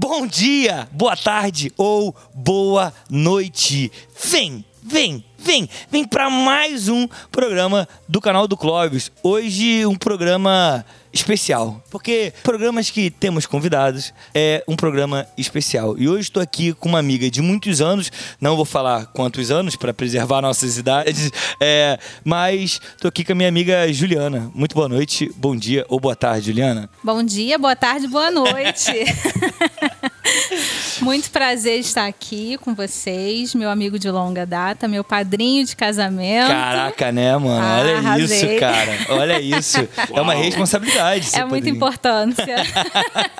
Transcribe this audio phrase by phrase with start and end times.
[0.00, 3.92] bom dia, boa tarde ou boa noite.
[4.30, 9.10] Vem, vem, vem, vem para mais um programa do canal do Clóvis.
[9.22, 15.98] Hoje um programa especial, porque programas que temos convidados é um programa especial.
[15.98, 19.74] E hoje estou aqui com uma amiga de muitos anos, não vou falar quantos anos
[19.76, 24.50] para preservar nossas idades, é, mas estou aqui com a minha amiga Juliana.
[24.54, 26.88] Muito boa noite, bom dia ou boa tarde, Juliana.
[27.02, 28.92] Bom dia, boa tarde, boa noite.
[31.00, 36.48] Muito prazer estar aqui com vocês, meu amigo de longa data, meu padrinho de casamento.
[36.48, 37.60] Caraca, né, mano?
[37.64, 38.24] Ah, Olha arrasei.
[38.52, 38.98] isso, cara.
[39.08, 39.88] Olha isso.
[40.14, 41.26] É uma responsabilidade.
[41.26, 41.76] ser É muita padrinho.
[41.76, 42.56] importância.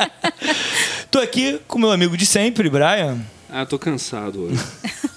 [1.11, 3.19] Tô aqui com meu amigo de sempre, Brian.
[3.53, 4.63] Ah, tô cansado hoje.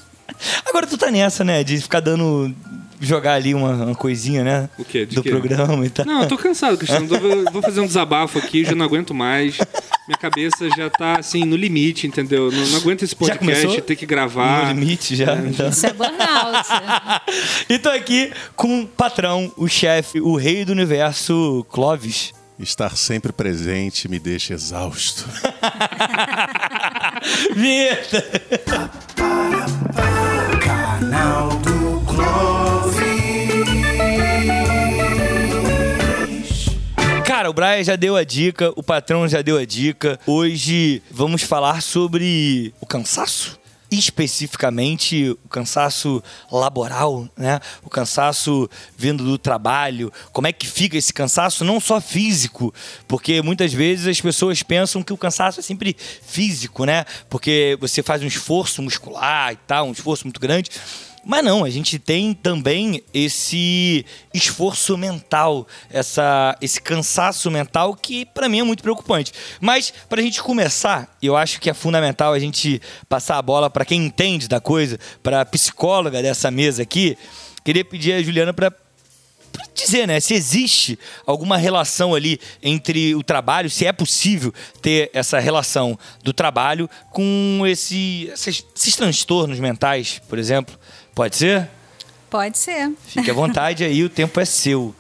[0.65, 1.63] Agora tu tá nessa, né?
[1.63, 2.53] De ficar dando.
[3.05, 4.69] Jogar ali uma, uma coisinha, né?
[4.77, 5.05] O quê?
[5.05, 5.29] De Do quê?
[5.29, 6.05] programa e tal.
[6.05, 7.07] Não, eu tô cansado, Cristiano.
[7.51, 9.57] Vou fazer um desabafo aqui, já não aguento mais.
[10.07, 12.51] Minha cabeça já tá, assim, no limite, entendeu?
[12.51, 14.73] Não, não aguento esse podcast, ter que gravar.
[14.73, 15.35] No limite já.
[15.35, 15.69] então.
[15.69, 16.67] Isso é burnout.
[17.69, 22.33] E tô aqui com o patrão, o chefe, o rei do universo, Clovis.
[22.59, 25.25] Estar sempre presente me deixa exausto.
[27.55, 28.23] Vinheta!
[37.43, 40.17] Cara, o Brian já deu a dica, o patrão já deu a dica.
[40.25, 43.59] Hoje vamos falar sobre o cansaço.
[43.91, 47.59] Especificamente o cansaço laboral, né?
[47.83, 50.09] O cansaço vindo do trabalho.
[50.31, 52.73] Como é que fica esse cansaço, não só físico,
[53.09, 57.03] porque muitas vezes as pessoas pensam que o cansaço é sempre físico, né?
[57.29, 60.69] Porque você faz um esforço muscular e tal, um esforço muito grande.
[61.25, 68.49] Mas não, a gente tem também esse esforço mental, essa, esse cansaço mental que para
[68.49, 69.31] mim é muito preocupante.
[69.61, 73.69] Mas para a gente começar, eu acho que é fundamental a gente passar a bola
[73.69, 77.17] para quem entende da coisa, para psicóloga dessa mesa aqui.
[77.63, 78.73] Queria pedir a Juliana para
[79.53, 85.09] pra dizer, né, se existe alguma relação ali entre o trabalho, se é possível ter
[85.13, 90.77] essa relação do trabalho com esse, esses, esses transtornos mentais, por exemplo.
[91.15, 91.69] Pode ser?
[92.29, 92.91] Pode ser.
[93.05, 94.93] Fique à vontade aí, o tempo é seu.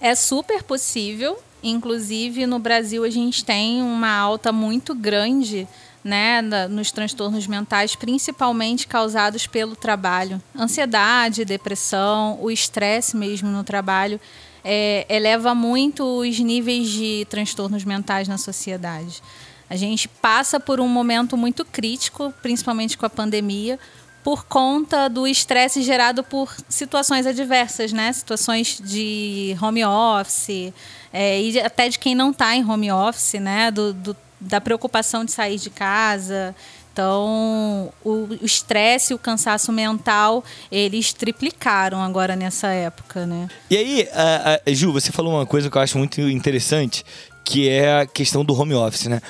[0.00, 1.38] É super possível.
[1.62, 5.66] Inclusive, no Brasil, a gente tem uma alta muito grande
[6.06, 6.40] né,
[6.70, 10.40] nos transtornos mentais, principalmente causados pelo trabalho.
[10.58, 14.20] Ansiedade, depressão, o estresse mesmo no trabalho
[14.64, 19.20] é, eleva muito os níveis de transtornos mentais na sociedade.
[19.68, 23.78] A gente passa por um momento muito crítico, principalmente com a pandemia,
[24.22, 28.12] por conta do estresse gerado por situações adversas, né?
[28.12, 30.72] Situações de home office,
[31.12, 33.70] é, e até de quem não está em home office, né?
[33.70, 36.54] Do, do- da preocupação de sair de casa.
[36.92, 40.42] Então, o estresse e o cansaço mental,
[40.72, 43.48] eles triplicaram agora nessa época, né?
[43.70, 47.04] E aí, a- a- Ju, você falou uma coisa que eu acho muito interessante,
[47.44, 49.20] que é a questão do home office, né?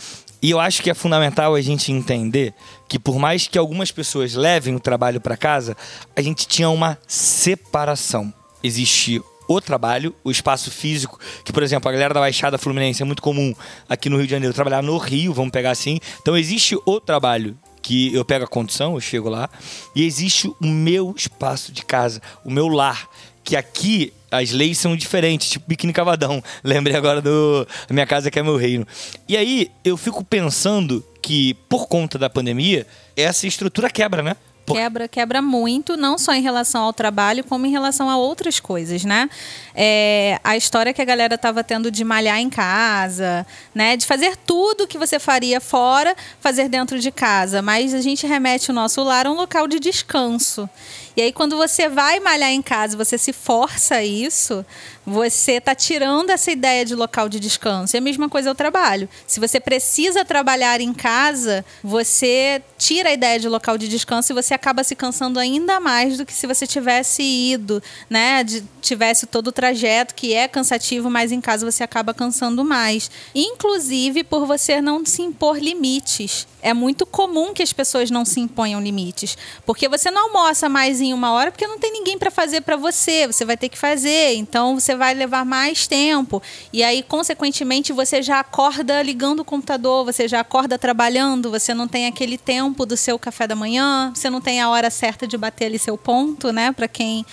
[0.41, 2.54] E eu acho que é fundamental a gente entender
[2.88, 5.77] que por mais que algumas pessoas levem o trabalho para casa,
[6.15, 8.33] a gente tinha uma separação.
[8.62, 13.05] Existe o trabalho, o espaço físico, que, por exemplo, a galera da Baixada Fluminense é
[13.05, 13.55] muito comum
[13.89, 15.99] aqui no Rio de Janeiro trabalhar no Rio, vamos pegar assim.
[16.21, 19.49] Então existe o trabalho que eu pego a condição, eu chego lá,
[19.95, 23.09] e existe o meu espaço de casa, o meu lar,
[23.45, 26.43] que aqui as leis são diferentes, tipo biquíni cavadão.
[26.65, 28.87] Lembrei agora do minha casa que é meu reino.
[29.28, 32.87] E aí eu fico pensando que por conta da pandemia,
[33.17, 34.37] essa estrutura quebra, né?
[34.75, 39.04] Quebra, quebra muito, não só em relação ao trabalho, como em relação a outras coisas,
[39.04, 39.31] né?
[39.75, 43.97] É, a história que a galera estava tendo de malhar em casa, né?
[43.97, 47.62] De fazer tudo que você faria fora, fazer dentro de casa.
[47.62, 50.69] Mas a gente remete o nosso lar a um local de descanso.
[51.16, 54.65] E aí, quando você vai malhar em casa, você se força a isso,
[55.06, 57.97] você está tirando essa ideia de local de descanso.
[57.97, 59.09] E a mesma coisa é o trabalho.
[59.27, 64.34] Se você precisa trabalhar em casa, você tira a ideia de local de descanso e
[64.34, 68.45] você acaba se cansando ainda mais do que se você tivesse ido, né?
[68.45, 73.10] De- tivesse todo o trajeto que é cansativo, mas em casa você acaba cansando mais.
[73.34, 76.47] Inclusive por você não se impor limites.
[76.66, 81.01] É muito comum que as pessoas não se imponham limites, porque você não almoça mais
[81.01, 83.24] em uma hora porque não tem ninguém para fazer para você.
[83.24, 86.42] Você vai ter que fazer, então você vai levar mais tempo.
[86.72, 91.86] E aí, consequentemente, você já acorda ligando o computador, você já acorda trabalhando, você não
[91.86, 95.39] tem aquele tempo do seu café da manhã, você não tem a hora certa de
[95.39, 96.72] bater ali seu ponto, né?
[96.72, 97.24] Para quem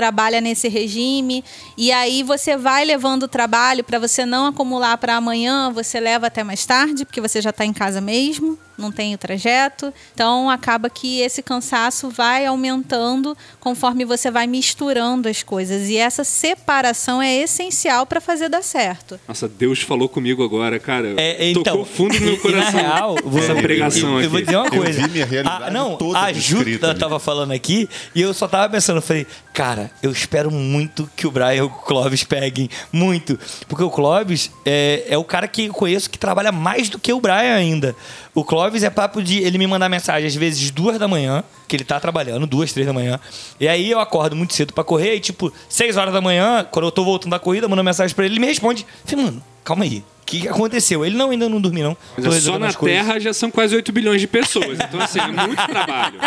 [0.00, 1.44] trabalha nesse regime
[1.76, 6.26] e aí você vai levando o trabalho para você não acumular para amanhã, você leva
[6.28, 9.92] até mais tarde, porque você já está em casa mesmo não tem o trajeto.
[10.14, 15.88] Então acaba que esse cansaço vai aumentando conforme você vai misturando as coisas.
[15.88, 19.20] E essa separação é essencial para fazer dar certo.
[19.28, 21.14] Nossa, Deus falou comigo agora, cara.
[21.18, 22.72] É, então, Tocou fundo no meu coração.
[22.72, 24.24] Na real, essa eu- pregação eu, aqui.
[24.26, 25.02] eu vou dizer uma Eu coisa.
[25.02, 26.98] vi minha realidade a, não, toda a descrita Juta ali.
[26.98, 31.26] tava falando aqui e eu só tava pensando, eu falei, cara, eu espero muito que
[31.26, 32.68] o Brian e o Clóvis peguem.
[32.92, 33.38] Muito.
[33.68, 37.12] Porque o Clóvis é, é o cara que eu conheço que trabalha mais do que
[37.12, 37.94] o Brian ainda.
[38.34, 41.76] O Clóvis é papo de ele me mandar mensagem às vezes duas da manhã, que
[41.76, 43.20] ele tá trabalhando, duas, três da manhã.
[43.58, 46.86] E aí eu acordo muito cedo pra correr e, tipo, seis horas da manhã, quando
[46.86, 48.86] eu tô voltando da corrida, mando mensagem pra ele, ele me responde.
[49.04, 50.02] Falei, mano, calma aí.
[50.38, 51.04] O que aconteceu?
[51.04, 51.96] Ele não, ainda não dormi, não.
[52.16, 52.72] Mas é só na.
[52.72, 54.78] Terra já são quase 8 bilhões de pessoas.
[54.78, 56.20] Então, assim, é muito trabalho.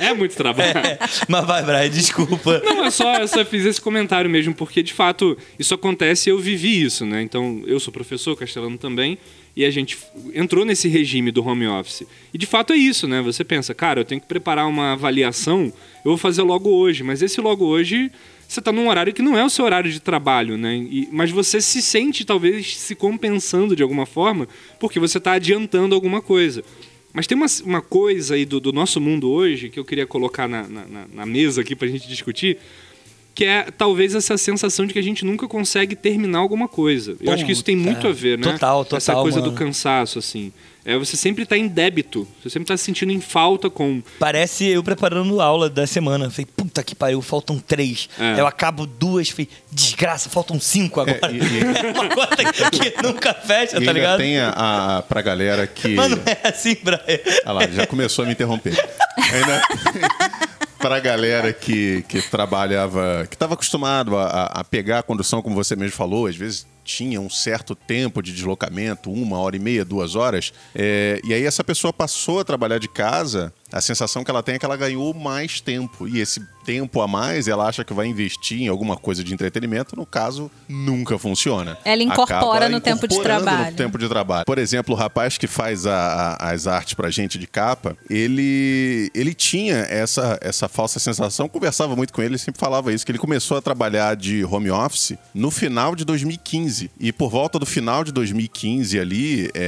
[0.00, 0.78] É muito trabalho.
[0.78, 0.98] É,
[1.28, 2.60] mas vai, Brian, desculpa.
[2.64, 6.32] Não, eu só, eu só fiz esse comentário mesmo, porque de fato isso acontece e
[6.32, 7.22] eu vivi isso, né?
[7.22, 9.16] Então, eu sou professor, Castelano também,
[9.56, 9.96] e a gente
[10.34, 12.02] entrou nesse regime do home office.
[12.32, 13.22] E de fato é isso, né?
[13.22, 15.72] Você pensa, cara, eu tenho que preparar uma avaliação,
[16.04, 18.10] eu vou fazer logo hoje, mas esse logo hoje
[18.48, 20.76] você está num horário que não é o seu horário de trabalho, né?
[20.76, 24.46] E- mas você se sente talvez se compensando de alguma forma,
[24.78, 26.62] porque você está adiantando alguma coisa.
[27.12, 30.46] Mas tem uma, uma coisa aí do, do nosso mundo hoje que eu queria colocar
[30.46, 30.84] na, na,
[31.14, 32.58] na- mesa aqui pra gente discutir,
[33.34, 37.16] que é talvez essa sensação de que a gente nunca consegue terminar alguma coisa.
[37.20, 38.52] Eu acho que isso tem muito a ver, né?
[38.52, 39.50] total, total, Essa coisa mano.
[39.52, 40.52] do cansaço, assim.
[40.86, 44.00] É, você sempre tá em débito, você sempre tá se sentindo em falta com.
[44.20, 46.30] Parece eu preparando aula da semana.
[46.30, 48.08] Falei, puta que pariu, faltam três.
[48.18, 48.38] É.
[48.40, 51.18] Eu acabo duas, falei, desgraça, faltam cinco agora.
[51.26, 52.36] É, e- e- É uma conta
[52.70, 54.18] que nunca fecha, E tá ainda ligado?
[54.18, 54.50] tem a,
[54.98, 55.88] a, pra galera que.
[55.96, 56.98] Mas não é assim, Brian.
[57.44, 58.76] Olha lá, já começou a me interromper.
[59.32, 59.62] Ainda
[60.78, 65.56] para a galera que, que trabalhava, que estava acostumado a, a pegar a condução, como
[65.56, 69.84] você mesmo falou, às vezes tinha um certo tempo de deslocamento, uma hora e meia,
[69.84, 74.30] duas horas, é, e aí essa pessoa passou a trabalhar de casa, a sensação que
[74.30, 77.84] ela tem é que ela ganhou mais tempo, e esse tempo a mais ela acha
[77.84, 81.78] que vai investir em alguma coisa de entretenimento, no caso, nunca funciona.
[81.84, 83.70] Ela incorpora Acaba no tempo de trabalho.
[83.70, 84.44] No tempo de trabalho.
[84.44, 89.10] Por exemplo, o rapaz que faz a- a- as artes pra gente de capa, ele,
[89.14, 93.12] ele tinha essa, essa falsa sensação, conversava muito com ele, ele sempre falava isso, que
[93.12, 96.90] ele começou a trabalhar de home office no final de 2015.
[96.98, 99.60] E por volta do final de 2015 ali, é,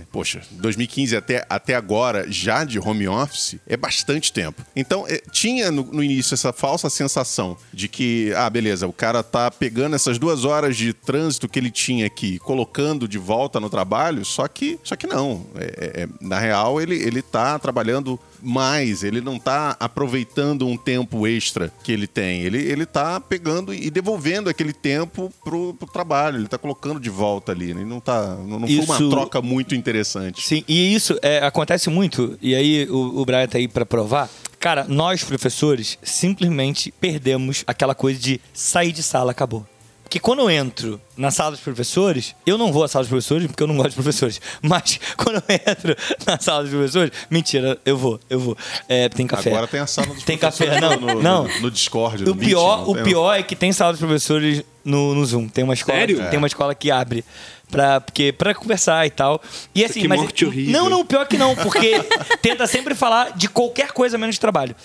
[0.00, 4.62] é, poxa, 2015 até, até agora, já de home office, é bastante tempo.
[4.74, 9.22] Então, é, tinha no, no início essa falsa sensação de que, ah, beleza, o cara
[9.22, 13.70] tá pegando essas duas horas de trânsito que ele tinha aqui, colocando de volta no
[13.70, 15.46] trabalho, só que, só que não.
[15.56, 21.26] É- é- na real, ele, ele tá trabalhando mais, ele não tá aproveitando um tempo
[21.26, 22.42] extra que ele tem.
[22.42, 27.10] Ele, ele tá pegando e devolvendo aquele tempo pro, pro trabalho, ele tá colocando de
[27.10, 27.74] volta ali.
[27.74, 27.80] Né?
[27.82, 28.36] Ele não tá.
[28.36, 30.46] Não, não foi Isso- uma troca muito interessante.
[30.46, 34.28] Sim, e isso é, acontece muito, e aí o, o Brian tá aí pra provar.
[34.58, 39.66] Cara, nós, professores, simplesmente perdemos aquela coisa de sair de sala, acabou.
[40.06, 43.48] Porque quando eu entro na sala dos professores, eu não vou à sala dos professores
[43.48, 44.40] porque eu não gosto de professores.
[44.62, 48.56] Mas quando eu entro na sala dos professores, mentira, eu vou, eu vou.
[48.88, 49.50] É, tem café.
[49.50, 51.48] Agora tem a sala dos Tem professores café, não, no, não.
[51.48, 53.02] no, no Discord, O no pior, não o tem?
[53.02, 55.48] pior é que tem sala dos professores no, no Zoom.
[55.48, 56.30] Tem uma escola, Sério?
[56.30, 57.24] tem uma escola que abre
[57.68, 59.42] para porque para conversar e tal.
[59.74, 60.72] E assim, Que mas morte horrível.
[60.72, 61.94] não, não, pior que não, porque
[62.40, 64.76] tenta sempre falar de qualquer coisa menos de trabalho.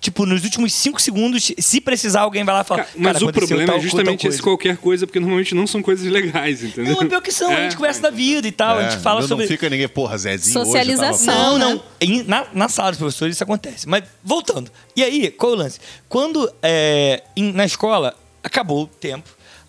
[0.00, 2.84] Tipo, nos últimos cinco segundos, se precisar, alguém vai lá e fala.
[2.84, 5.66] Ca- Mas "Cara, o problema tal é justamente esse coisa." qualquer coisa, porque normalmente não
[5.66, 6.94] são coisas legais, entendeu?
[6.96, 7.50] Não, é pior que são.
[7.50, 7.62] A É.
[7.64, 8.78] gente conversa da vida e tal.
[8.78, 9.44] a É, gente fala não, sobre.
[9.44, 11.34] não fica ninguém, porra, Zezinho hoje Socialização.
[11.34, 11.80] tava- Não, né?
[12.08, 12.24] não.
[12.26, 13.86] Na, na sala dos professores isso acontece.
[13.86, 14.70] Mas voltando.
[14.96, 15.78] E aí, qual é o lance?
[16.08, 19.28] Quando é, em- na escola acabou o tempo,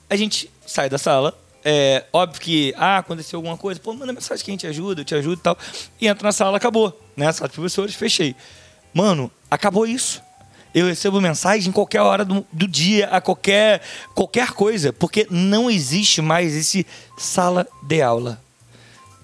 [0.09, 1.38] a gente sai da sala.
[1.63, 5.05] É, óbvio que, ah, aconteceu alguma coisa, pô, manda mensagem que a gente ajuda, eu
[5.05, 5.57] te ajudo e tal.
[6.00, 6.97] E entra na sala, acabou.
[7.17, 7.29] Né?
[7.33, 8.33] Sala dos professores, fechei.
[8.93, 10.21] Mano, acabou isso.
[10.74, 13.81] Eu recebo mensagem em qualquer hora do, do dia, a qualquer,
[14.15, 16.86] qualquer coisa, porque não existe mais esse
[17.17, 18.41] sala de aula.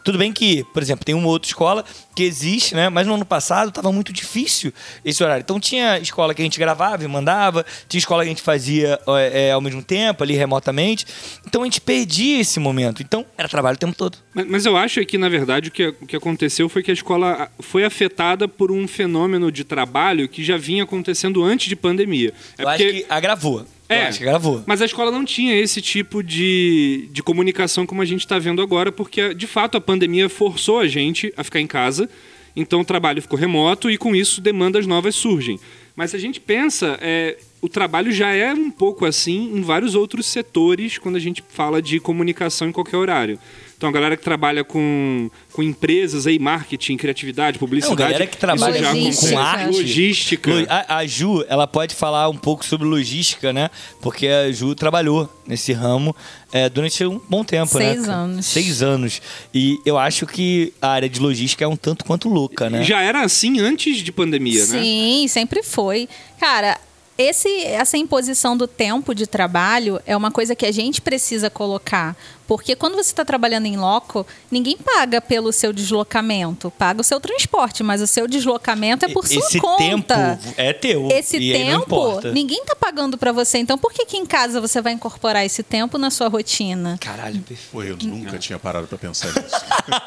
[0.08, 1.84] Tudo bem que, por exemplo, tem uma outra escola
[2.16, 2.88] que existe, né?
[2.88, 4.72] Mas no ano passado estava muito difícil
[5.04, 5.42] esse horário.
[5.42, 8.98] Então tinha escola que a gente gravava e mandava, tinha escola que a gente fazia
[9.34, 11.06] é, ao mesmo tempo, ali remotamente.
[11.46, 13.04] Então a gente perdia esse momento.
[13.04, 14.18] Então era trabalho o tempo todo.
[14.34, 16.94] Mas, mas eu acho que, na verdade, o que, o que aconteceu foi que a
[16.94, 22.34] escola foi afetada por um fenômeno de trabalho que já vinha acontecendo antes de pandemia.
[22.58, 23.66] É Eu acho que agravou.
[23.90, 24.64] É, Eu acho que agravou.
[24.66, 28.62] mas a escola não tinha esse tipo de, de comunicação como a gente está vendo
[28.62, 32.10] agora, porque de fato a pandemia forçou a gente a ficar em casa,
[32.56, 35.60] então o trabalho ficou remoto e com isso demandas novas surgem.
[35.96, 39.96] Mas se a gente pensa, é, o trabalho já é um pouco assim em vários
[39.96, 43.40] outros setores quando a gente fala de comunicação em qualquer horário.
[43.78, 47.96] Então, a galera que trabalha com, com empresas aí, marketing, criatividade, publicidade.
[47.96, 49.32] Não, a galera que trabalha com, Logística.
[49.32, 49.78] com arte.
[49.78, 50.52] Logística.
[50.52, 53.70] Lo- A, a Ju, ela pode falar um pouco sobre logística, né?
[54.02, 56.16] Porque a Ju trabalhou nesse ramo
[56.52, 57.94] é, durante um bom tempo, né?
[57.94, 58.46] Seis anos.
[58.48, 59.22] Seis anos.
[59.54, 62.84] E eu acho que a área de logística é um tanto quanto louca, né?
[62.84, 64.82] Já era assim antes de pandemia, né?
[64.82, 66.10] Sim, sempre foi.
[66.40, 66.80] Cara,
[67.18, 72.16] esse, essa imposição do tempo de trabalho é uma coisa que a gente precisa colocar.
[72.48, 76.72] Porque quando você está trabalhando em loco, ninguém paga pelo seu deslocamento.
[76.78, 79.78] Paga o seu transporte, mas o seu deslocamento é por sua Esse conta.
[79.78, 81.10] tempo é teu.
[81.12, 83.58] Esse e tempo, ninguém tá pagando pra você.
[83.58, 86.98] Então, por que, que em casa você vai incorporar esse tempo na sua rotina?
[87.02, 87.70] Caralho, perfeito.
[87.72, 89.56] Pô, eu nunca tinha parado pra pensar nisso.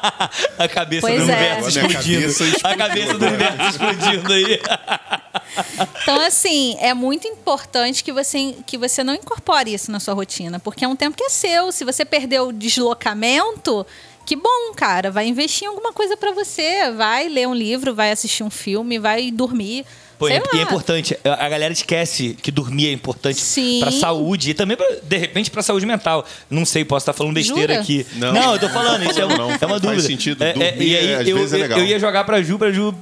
[0.57, 1.35] A cabeça Pois do é.
[1.35, 2.33] universo explodindo.
[2.63, 4.61] A cabeça do universo explodindo aí.
[6.03, 10.59] Então, assim, é muito importante que você, que você não incorpore isso na sua rotina,
[10.59, 11.71] porque é um tempo que é seu.
[11.71, 13.85] Se você perdeu o deslocamento,
[14.25, 15.11] que bom, cara.
[15.11, 16.91] Vai investir em alguma coisa pra você.
[16.91, 19.85] Vai ler um livro, vai assistir um filme, vai dormir.
[20.17, 20.61] Pô, e é lá.
[20.61, 23.79] importante, a galera esquece que dormir é importante Sim.
[23.79, 26.23] pra saúde e também, pra, de repente, pra saúde mental.
[26.47, 27.81] Não sei, posso estar falando besteira Jura?
[27.81, 28.05] aqui.
[28.13, 28.53] Não.
[28.53, 30.01] eu tô falando, isso é, uma- Não, é uma faz dúvida.
[30.03, 30.43] sentido.
[30.43, 31.79] É, é, Dormir, e aí, às eu, vezes, é legal.
[31.79, 32.93] eu ia jogar pra Ju, pra Ju.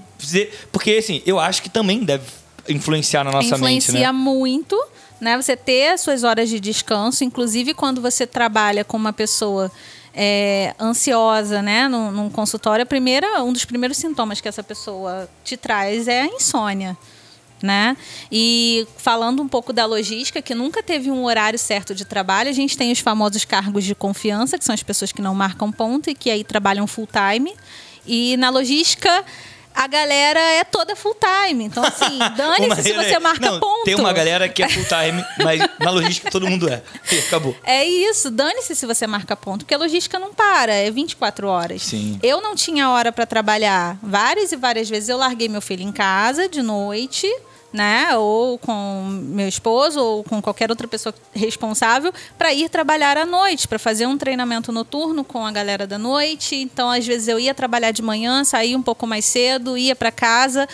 [0.71, 2.25] Porque, assim, eu acho que também deve
[2.67, 4.11] influenciar na nossa influencia mente, né?
[4.11, 4.81] muito,
[5.19, 5.35] né?
[5.37, 9.71] Você ter as suas horas de descanso, inclusive quando você trabalha com uma pessoa
[10.13, 11.87] é, ansiosa, né?
[11.87, 16.21] Num, num consultório, a primeira, um dos primeiros sintomas que essa pessoa te traz é
[16.21, 16.97] a insônia.
[17.61, 17.97] Né?
[18.31, 22.53] E falando um pouco da logística, que nunca teve um horário certo de trabalho, a
[22.53, 26.09] gente tem os famosos cargos de confiança, que são as pessoas que não marcam ponto
[26.09, 27.53] e que aí trabalham full time.
[28.07, 29.25] E na logística,
[29.75, 31.65] a galera é toda full time.
[31.65, 33.85] Então, assim, dane-se se você marca Não, ponto.
[33.85, 36.81] Tem uma galera que é full time, mas na logística todo mundo é.
[37.11, 37.55] E acabou.
[37.63, 41.83] É isso, dane-se se você marca ponto, porque a logística não para, é 24 horas.
[41.83, 42.19] Sim.
[42.21, 43.97] Eu não tinha hora para trabalhar.
[44.01, 47.27] Várias e várias vezes eu larguei meu filho em casa de noite,
[47.71, 53.25] né, ou com meu esposo ou com qualquer outra pessoa responsável para ir trabalhar à
[53.25, 56.55] noite, para fazer um treinamento noturno com a galera da noite.
[56.55, 60.11] Então, às vezes eu ia trabalhar de manhã, saía um pouco mais cedo, ia para
[60.11, 60.67] casa,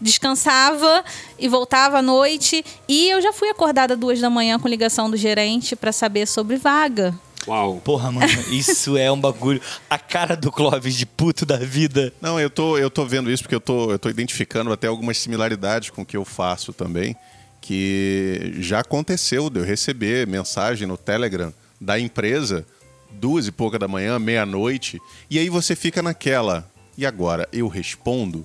[0.00, 1.04] descansava
[1.38, 2.64] e voltava à noite.
[2.88, 6.56] E eu já fui acordada duas da manhã com ligação do gerente para saber sobre
[6.56, 7.14] vaga.
[7.46, 7.80] Uau.
[7.84, 9.60] Porra, mano, isso é um bagulho.
[9.88, 12.12] A cara do Clóvis de puto da vida.
[12.20, 15.18] Não, eu tô, eu tô vendo isso porque eu tô, eu tô identificando até algumas
[15.18, 17.16] similaridades com o que eu faço também,
[17.60, 22.66] que já aconteceu de eu receber mensagem no Telegram da empresa
[23.14, 26.68] duas e pouca da manhã, meia-noite, e aí você fica naquela.
[26.96, 28.44] E agora, eu respondo?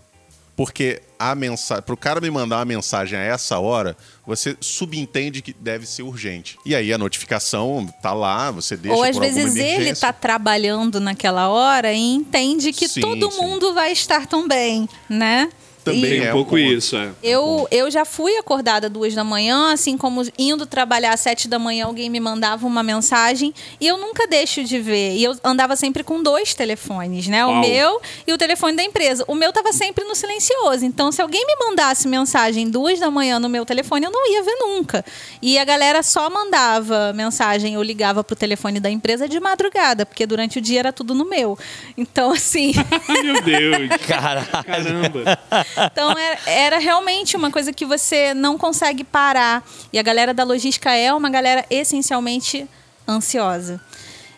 [0.56, 5.52] Porque a mensagem, pro cara me mandar uma mensagem a essa hora, você subentende que
[5.52, 6.58] deve ser urgente.
[6.66, 11.50] E aí a notificação tá lá, você deixa Ou às vezes ele está trabalhando naquela
[11.50, 13.38] hora e entende que Sim, todo sim.
[13.42, 15.50] mundo vai estar tão bem, né?
[15.93, 16.62] Também E é um pouco ponto.
[16.62, 17.10] isso, é.
[17.22, 21.60] eu, eu já fui acordada duas da manhã, assim como indo trabalhar às sete da
[21.60, 25.15] manhã, alguém me mandava uma mensagem e eu nunca deixo de ver.
[25.15, 27.46] E eu andava sempre com dois telefones, né?
[27.46, 27.62] O Uau.
[27.62, 29.24] meu e o telefone da empresa.
[29.27, 30.86] O meu tava sempre no silencioso.
[30.86, 34.43] Então, se alguém me mandasse mensagem duas da manhã no meu telefone, eu não ia
[34.43, 35.03] ver nunca.
[35.41, 40.25] E a galera só mandava mensagem ou ligava pro telefone da empresa de madrugada, porque
[40.25, 41.58] durante o dia era tudo no meu.
[41.98, 42.74] Então, assim.
[43.08, 43.89] Ai, meu Deus.
[44.08, 44.48] Caralho.
[44.65, 45.39] Caramba.
[45.86, 49.64] Então era, era realmente uma coisa que você não consegue parar.
[49.92, 52.68] E a galera da logística é uma galera essencialmente
[53.08, 53.82] ansiosa.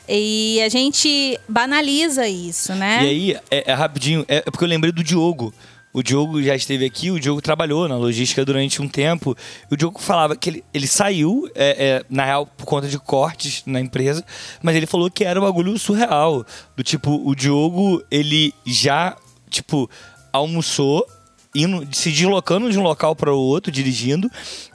[0.07, 3.03] E a gente banaliza isso, né?
[3.03, 5.53] E aí, é, é rapidinho, é, é porque eu lembrei do Diogo.
[5.93, 9.35] O Diogo já esteve aqui, o Diogo trabalhou na logística durante um tempo.
[9.69, 13.63] O Diogo falava que ele, ele saiu, é, é, na real, por conta de cortes
[13.65, 14.23] na empresa,
[14.61, 16.45] mas ele falou que era um bagulho surreal.
[16.77, 19.17] Do tipo, o Diogo, ele já,
[19.49, 19.89] tipo,
[20.31, 21.05] almoçou,
[21.53, 24.29] indo, se deslocando de um local para o outro, dirigindo,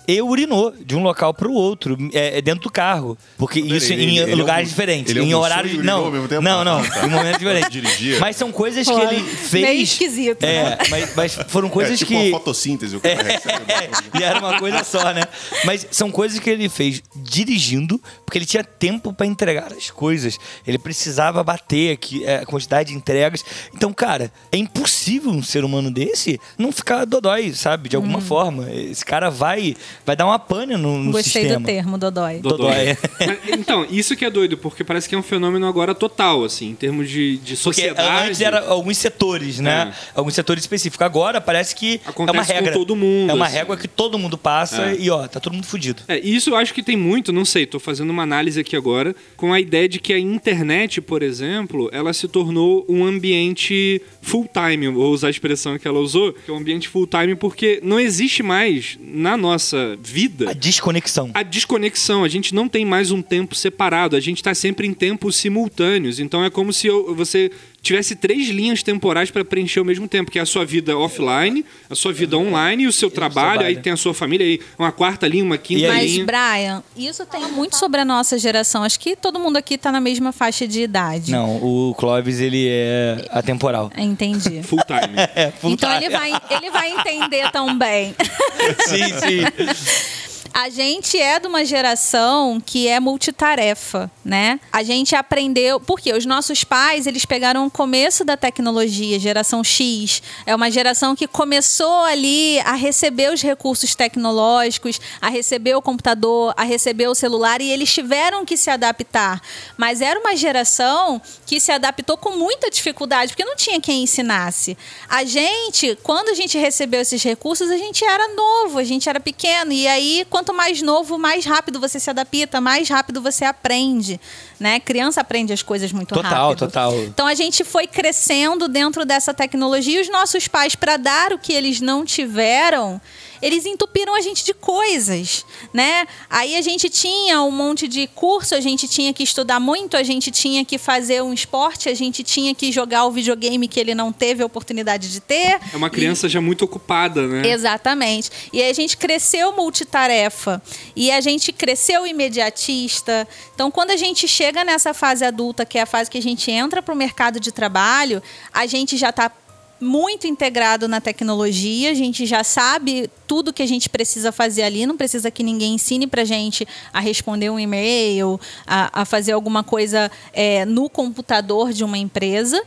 [0.09, 3.17] e urinou de um local para o outro, é, é dentro do carro.
[3.37, 5.73] Porque isso ele- em ele lugares almo- diferentes, ele em horários.
[5.73, 6.43] e urinou Não, ao mesmo tempo?
[6.43, 7.07] não, não, tá.
[7.07, 8.19] em momentos diferentes.
[8.21, 9.65] Mas são coisas que ele fez.
[9.65, 10.79] meio esquisito, É, né?
[10.91, 12.17] mas, mas foram coisas é tipo que.
[12.17, 13.65] uma fotossíntese, o cara recebe.
[13.73, 15.23] É, e era uma coisa só, né?
[15.65, 20.39] Mas são coisas que ele fez dirigindo, porque ele tinha tempo pra entregar as coisas.
[20.67, 23.45] Ele precisava bater aqui é, a quantidade de entregas.
[23.75, 27.89] Então, cara, é impossível um ser humano desse não ficar dodói, sabe?
[27.89, 28.71] De alguma forma.
[28.73, 31.61] Esse cara vai vai dar uma pane no, no Gostei sistema.
[31.61, 32.39] do termo, Dodói.
[32.41, 32.97] Dodói.
[33.21, 36.71] Mas, então, isso que é doido, porque parece que é um fenômeno agora total, assim,
[36.71, 38.27] em termos de, de Porque sociedade.
[38.29, 39.93] antes era alguns setores, né?
[40.15, 41.05] Alguns setores específicos.
[41.05, 42.73] Agora parece que é uma Acontece com regra.
[42.73, 43.57] todo mundo, É uma assim.
[43.57, 44.97] régua que todo mundo passa É.
[44.99, 46.03] e, ó, tá todo mundo fudido.
[46.09, 48.77] É, e isso eu acho que tem muito, não sei, tô fazendo uma análise aqui
[48.77, 54.01] agora, com a ideia de que a internet, por exemplo, ela se tornou um ambiente
[54.23, 57.35] full time, vou usar a expressão que ela usou, que é um ambiente full time
[57.35, 61.31] porque não existe mais na nossa vida A desconexão.
[61.35, 62.25] a desconexão.
[62.25, 64.17] A gente não tem mais um tempo separado.
[64.17, 66.19] A gente está sempre em tempos simultâneos.
[66.19, 67.51] Então é como se eu- você
[67.87, 71.65] tivesse três linhas temporais para preencher ao mesmo tempo, que é a sua vida offline,
[71.89, 73.53] a sua vida online e o seu trabalho.
[73.53, 73.67] trabalho.
[73.69, 75.89] Aí tem a sua família, aí uma quarta linha, uma quinta?
[75.89, 76.25] Mas, linha.
[76.25, 78.83] Brian, isso tem muito sobre a nossa geração.
[78.83, 81.31] Acho que todo mundo aqui tá na mesma faixa de idade.
[81.33, 83.91] Não, o Clóvis, ele é atemporal.
[83.97, 84.63] Entendi.
[84.67, 85.17] Full time.
[85.35, 86.05] É, full Então time.
[86.07, 88.15] ele vai, ele vai entender também.
[88.87, 90.27] Sim, sim.
[90.59, 94.59] A gente é de uma geração que é multitarefa, né?
[94.73, 100.23] A gente aprendeu, porque os nossos pais, eles pegaram o começo da tecnologia, geração X,
[100.47, 106.55] é uma geração que começou ali a receber os recursos tecnológicos, a receber o computador,
[106.57, 109.43] a receber o celular e eles tiveram que se adaptar.
[109.77, 114.75] Mas era uma geração que se adaptou com muita dificuldade, porque não tinha quem ensinasse.
[115.07, 119.21] A gente, quando a gente recebeu esses recursos, a gente era novo, a gente era
[119.21, 119.71] pequeno.
[119.71, 124.21] E aí, quanto mais novo, mais rápido você se adapta, mais rápido você aprende.
[124.59, 124.81] Né?
[124.81, 126.59] Criança aprende as coisas muito Total, rápido.
[126.59, 126.95] total.
[127.05, 131.39] Então a gente foi crescendo dentro dessa tecnologia e os nossos pais, para dar o
[131.39, 133.01] que eles não tiveram,
[133.41, 136.07] eles entupiram a gente de coisas, né?
[136.29, 140.03] Aí a gente tinha um monte de curso, a gente tinha que estudar muito, a
[140.03, 143.95] gente tinha que fazer um esporte, a gente tinha que jogar o videogame que ele
[143.95, 145.59] não teve a oportunidade de ter.
[145.73, 147.49] É uma criança já muito ocupada, né?
[147.49, 148.31] Exatamente.
[148.53, 150.63] E aí a gente cresceu multitarefa.
[150.95, 153.27] E a gente cresceu imediatista.
[153.55, 156.51] Então, quando a gente chega nessa fase adulta, que é a fase que a gente
[156.51, 159.31] entra para o mercado de trabalho, a gente já está
[159.81, 164.87] muito integrado na tecnologia, a gente já sabe tudo que a gente precisa fazer ali,
[164.87, 169.63] não precisa que ninguém ensine para gente a responder um e-mail, a, a fazer alguma
[169.63, 172.63] coisa é, no computador de uma empresa.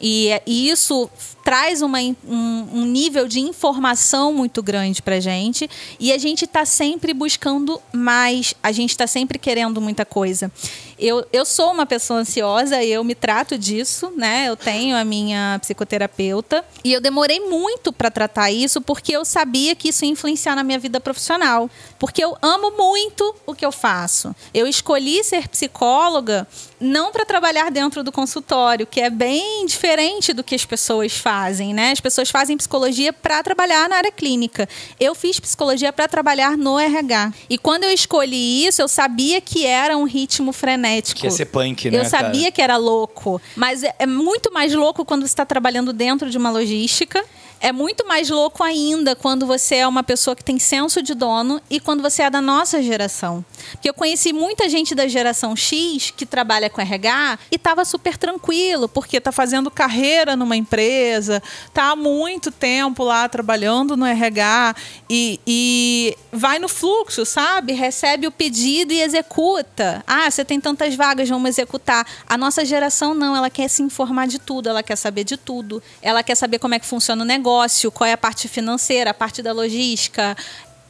[0.00, 1.08] E, e isso
[1.44, 5.68] traz uma, um, um nível de informação muito grande para gente
[6.00, 10.50] e a gente está sempre buscando mais, a gente está sempre querendo muita coisa.
[10.98, 14.48] Eu, eu sou uma pessoa ansiosa eu me trato disso, né?
[14.48, 19.74] Eu tenho a minha psicoterapeuta e eu demorei muito para tratar isso porque eu sabia
[19.74, 21.68] que isso ia influenciar na minha vida profissional.
[21.98, 24.34] Porque eu amo muito o que eu faço.
[24.52, 26.46] Eu escolhi ser psicóloga
[26.80, 31.33] não para trabalhar dentro do consultório, que é bem diferente do que as pessoas fazem,
[31.74, 31.90] né?
[31.90, 34.68] As pessoas fazem psicologia para trabalhar na área clínica.
[34.98, 37.32] Eu fiz psicologia para trabalhar no RH.
[37.50, 41.20] E quando eu escolhi isso, eu sabia que era um ritmo frenético.
[41.20, 42.52] Que ia ser punk, né, Eu sabia cara?
[42.52, 46.38] que era louco, mas é, é muito mais louco quando você está trabalhando dentro de
[46.38, 47.24] uma logística.
[47.64, 51.62] É muito mais louco ainda quando você é uma pessoa que tem senso de dono
[51.70, 53.42] e quando você é da nossa geração.
[53.70, 58.18] Porque eu conheci muita gente da geração X que trabalha com RH e estava super
[58.18, 64.76] tranquilo, porque está fazendo carreira numa empresa, está há muito tempo lá trabalhando no RH
[65.08, 67.72] e, e vai no fluxo, sabe?
[67.72, 70.04] Recebe o pedido e executa.
[70.06, 72.06] Ah, você tem tantas vagas, vamos executar.
[72.28, 75.82] A nossa geração não, ela quer se informar de tudo, ela quer saber de tudo.
[76.02, 77.53] Ela quer saber como é que funciona o negócio,
[77.90, 80.36] qual é a parte financeira, a parte da logística.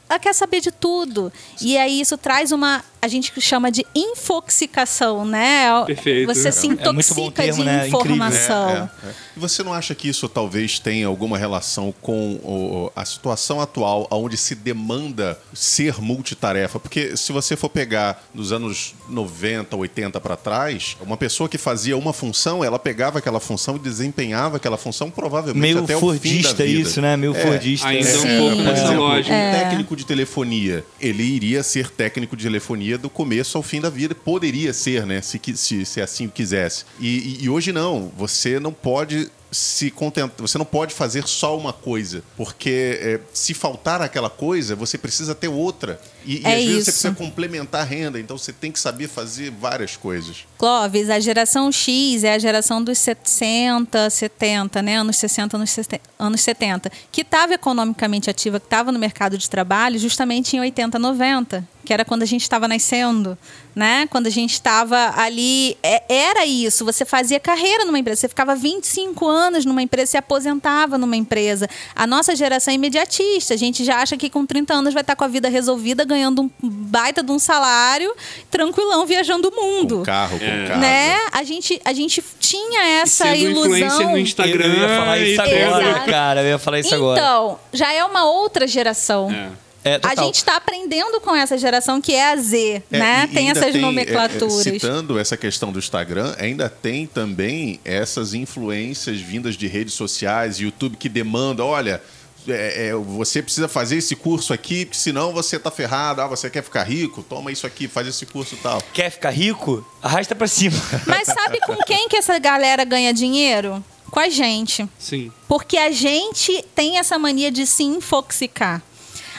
[0.08, 1.32] Ela quer saber de tudo.
[1.60, 2.84] E aí isso traz uma.
[3.04, 5.84] A gente chama de infoxicação, né?
[5.86, 6.26] Perfeito.
[6.32, 7.86] Você se É intoxica bom termo, de né?
[7.88, 8.70] Informação.
[8.70, 8.72] É,
[9.06, 9.14] é, é.
[9.36, 14.06] E você não acha que isso talvez tenha alguma relação com o- a situação atual,
[14.10, 16.78] onde se demanda ser multitarefa?
[16.80, 21.96] Porque se você for pegar dos anos 90, 80 para trás, uma pessoa que fazia
[21.98, 26.06] uma função, ela pegava aquela função e desempenhava aquela função provavelmente Meio até o fim
[26.06, 26.80] da fordista vida.
[26.88, 27.16] isso, né?
[27.16, 27.40] Meio É.
[27.40, 27.86] fordista.
[27.88, 28.18] Ainda né?
[28.18, 29.34] um pouco nessa lógica.
[29.34, 33.90] um técnico de telefonia, ele iria ser técnico de telefonia do começo ao fim da
[33.90, 34.14] vida.
[34.14, 35.20] Poderia ser, né?
[35.20, 36.84] Se, se, se assim quisesse.
[36.98, 37.06] E,
[37.40, 38.10] e- e hoje não.
[38.16, 40.36] Você não pode se contentar.
[40.46, 42.22] Você não pode fazer só uma coisa.
[42.36, 46.00] Porque é, se faltar aquela coisa, você precisa ter outra.
[46.24, 46.84] E, e É às vezes isso.
[46.84, 50.44] você precisa complementar a renda, então você tem que saber fazer várias coisas.
[50.58, 54.96] Clóvis, a geração X é a geração dos 60, 70, né?
[54.96, 59.48] Anos 60, anos 70, anos 70 que estava economicamente ativa, que estava no mercado de
[59.48, 63.36] trabalho justamente em 80, 90, que era quando a gente estava nascendo,
[63.74, 64.06] né?
[64.08, 68.54] Quando a gente estava ali, é- era isso, você fazia carreira numa empresa, você ficava
[68.56, 71.68] 25 anos numa empresa, se aposentava numa empresa.
[71.94, 75.14] A nossa geração é imediatista, a gente já acha que com 30 anos vai estar
[75.16, 78.14] com a vida resolvida, ganhando um baita de um salário,
[78.50, 80.76] tranquilão, viajando o mundo Com carro, com É.
[80.76, 81.16] né?
[81.32, 84.10] A gente, a gente tinha essa sendo influencer ilusão.
[84.12, 84.64] no Instagram.
[84.66, 86.10] Eu ia falar isso agora, Exato.
[86.10, 86.42] cara.
[86.42, 87.20] Eu ia falar isso agora.
[87.20, 89.30] Então, já é uma outra geração.
[89.30, 89.64] É.
[89.86, 93.26] É, A gente está aprendendo com essa geração que é a Z, É, né?
[93.34, 94.54] tem essas é, é, nomenclaturas.
[94.62, 100.96] citando essa questão do Instagram, ainda tem também essas influências vindas de redes sociais, YouTube
[100.96, 102.00] que demandam, olha,
[102.48, 106.20] é, é, você precisa fazer esse curso aqui, porque senão você tá ferrado.
[106.20, 107.22] Ah, você quer ficar rico?
[107.22, 108.82] Toma isso aqui, faz esse curso e tal.
[108.92, 109.86] Quer ficar rico?
[110.02, 110.76] Arrasta pra cima.
[111.06, 113.82] Mas sabe com quem que essa galera ganha dinheiro?
[114.10, 114.88] Com a gente.
[114.98, 115.32] Sim.
[115.48, 118.82] Porque a gente tem essa mania de se infoxicar.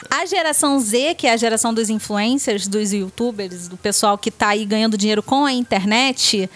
[0.09, 4.49] A geração Z, que é a geração dos influencers, dos youtubers, do pessoal que está
[4.49, 6.49] aí ganhando dinheiro com a internet,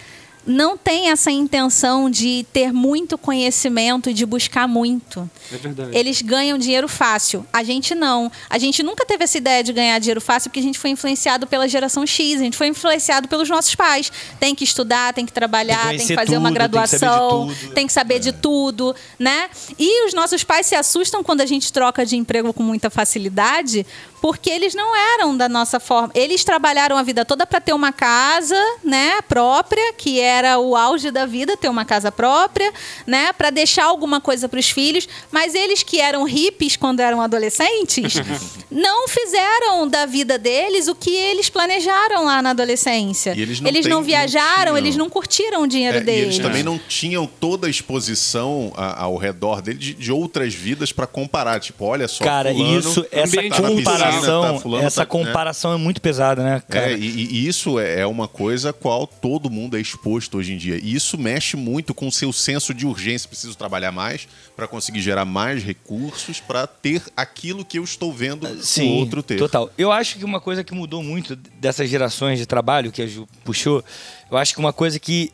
[0.46, 5.28] não tem essa intenção de ter muito conhecimento e de buscar muito.
[5.52, 5.90] É verdade.
[5.96, 7.46] Eles ganham dinheiro fácil.
[7.52, 8.30] A gente não.
[8.48, 11.46] A gente nunca teve essa ideia de ganhar dinheiro fácil porque a gente foi influenciado
[11.46, 14.10] pela geração X, a gente foi influenciado pelos nossos pais.
[14.38, 16.88] Tem que estudar, tem que trabalhar, Tem que tem que, fazer uma tudo, tem que
[16.88, 17.74] saber de graduação, tudo.
[17.74, 19.50] tem que saber de tudo, né?
[19.78, 23.86] E os nossos pais se assustam quando a gente troca de emprego com muita facilidade,
[24.20, 26.10] porque eles não eram da nossa forma.
[26.14, 31.10] Eles trabalharam a vida toda para ter uma casa, né, própria, que era o auge
[31.10, 32.72] da vida, ter uma casa própria,
[33.06, 37.20] né, para deixar alguma coisa para os filhos, mas eles que eram hippies quando eram
[37.20, 38.14] adolescentes,
[38.70, 43.34] não fizeram da vida deles o que eles planejaram lá na adolescência.
[43.36, 44.76] E eles não têm- não viajaram, tinham.
[44.78, 46.34] eles não curtiram o dinheiro É, e deles.
[46.34, 50.92] eles também não tinham toda a exposição a- ao redor dele de, de outras vidas
[50.92, 51.58] para comparar.
[51.60, 55.06] Tipo, olha só, Cara, fulano isso, essa ambiente tá na piscina, comparação, tá, fulano essa
[55.06, 55.24] tá- né?
[55.26, 56.92] comparação é muito pesada, né, cara?
[56.92, 60.52] É, e, e isso é é uma coisa a qual todo mundo é exposto hoje
[60.52, 60.78] em dia.
[60.82, 63.28] E isso mexe muito com o seu senso de urgência.
[63.28, 68.46] Preciso trabalhar mais para conseguir gerar mais recursos para ter aquilo que eu estou vendo
[68.46, 69.38] o outro ter.
[69.38, 69.70] Total.
[69.78, 73.28] Eu acho que uma coisa que mudou muito dessas gerações de trabalho que a Ju
[73.44, 73.84] puxou,
[74.30, 75.32] eu acho que uma coisa que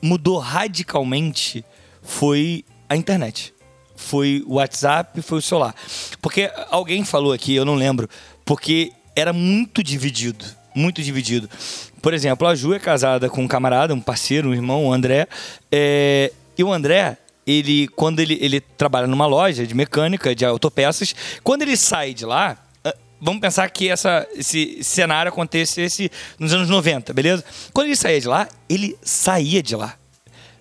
[0.00, 1.64] mudou radicalmente
[2.02, 3.52] foi a internet.
[3.96, 5.74] Foi o WhatsApp, foi o celular.
[6.22, 8.08] Porque alguém falou aqui, eu não lembro,
[8.44, 10.44] porque era muito dividido.
[10.74, 11.50] Muito dividido.
[12.00, 15.26] Por exemplo, a Ju é casada com um camarada, um parceiro, um irmão, o André.
[15.70, 21.14] é, e o André, ele, quando ele, ele trabalha numa loja de mecânica, de autopeças,
[21.42, 26.68] quando ele sai de lá, ah, vamos pensar que essa, esse cenário acontecesse nos anos
[26.68, 27.44] 90, beleza?
[27.72, 29.94] Quando ele saía de lá, ele saía de lá.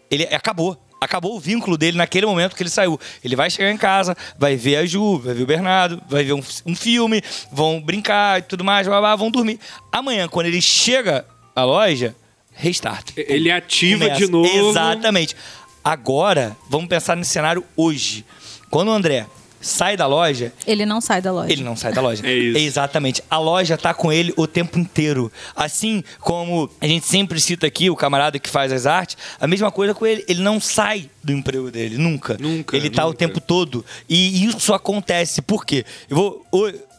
[0.10, 0.78] Ele acabou.
[1.00, 3.00] Acabou o vínculo dele naquele momento que ele saiu.
[3.24, 6.34] Ele vai chegar em casa, vai ver a Ju, vai ver o Bernardo, vai ver
[6.34, 9.60] um, um filme, vão brincar e tudo mais, blá, blá, vão dormir.
[9.92, 12.16] Amanhã, quando ele chega à loja,
[12.54, 13.12] restart.
[13.16, 14.26] Ele ativa Começa.
[14.26, 14.70] de novo.
[14.70, 15.36] Exatamente.
[15.84, 18.26] Agora, vamos pensar nesse cenário hoje.
[18.70, 19.26] Quando o André
[19.62, 21.52] sai da loja, Ele não sai da loja.
[21.52, 22.22] ele não sai da loja.
[22.28, 22.58] É isso.
[22.58, 23.24] Exatamente.
[23.30, 25.32] A loja tá com ele o tempo inteiro.
[25.56, 29.72] Assim como a gente sempre cita aqui o camarada que faz as artes, a mesma
[29.72, 30.24] coisa com ele.
[30.28, 32.38] Ele não sai do emprego dele, nunca.
[32.40, 33.18] Nunca, Ele tá o nunca.
[33.20, 33.84] tempo todo.
[34.10, 35.42] E isso acontece.
[35.42, 35.86] Por quê?
[36.10, 36.46] Eu vou.